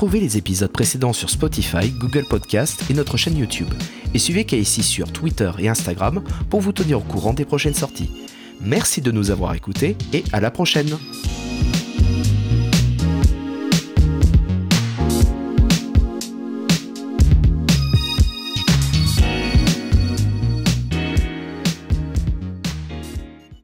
[0.00, 3.68] Retrouvez les épisodes précédents sur Spotify, Google Podcast et notre chaîne YouTube.
[4.14, 8.10] Et suivez KSI sur Twitter et Instagram pour vous tenir au courant des prochaines sorties.
[8.62, 10.96] Merci de nous avoir écoutés et à la prochaine